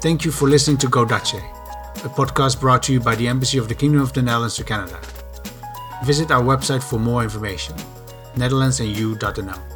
Thank 0.00 0.24
you 0.24 0.32
for 0.32 0.48
listening 0.48 0.78
to 0.78 0.88
Go 0.88 1.04
Dutch, 1.04 1.34
a 1.34 2.08
podcast 2.08 2.58
brought 2.58 2.82
to 2.84 2.92
you 2.92 2.98
by 2.98 3.14
the 3.14 3.28
Embassy 3.28 3.58
of 3.58 3.68
the 3.68 3.74
Kingdom 3.74 4.00
of 4.00 4.12
the 4.12 4.22
Netherlands 4.22 4.56
to 4.56 4.64
Canada. 4.64 5.00
Visit 6.04 6.32
our 6.32 6.42
website 6.42 6.82
for 6.82 6.98
more 6.98 7.22
information, 7.22 7.76
netherlandsandyou.nl. 8.34 9.73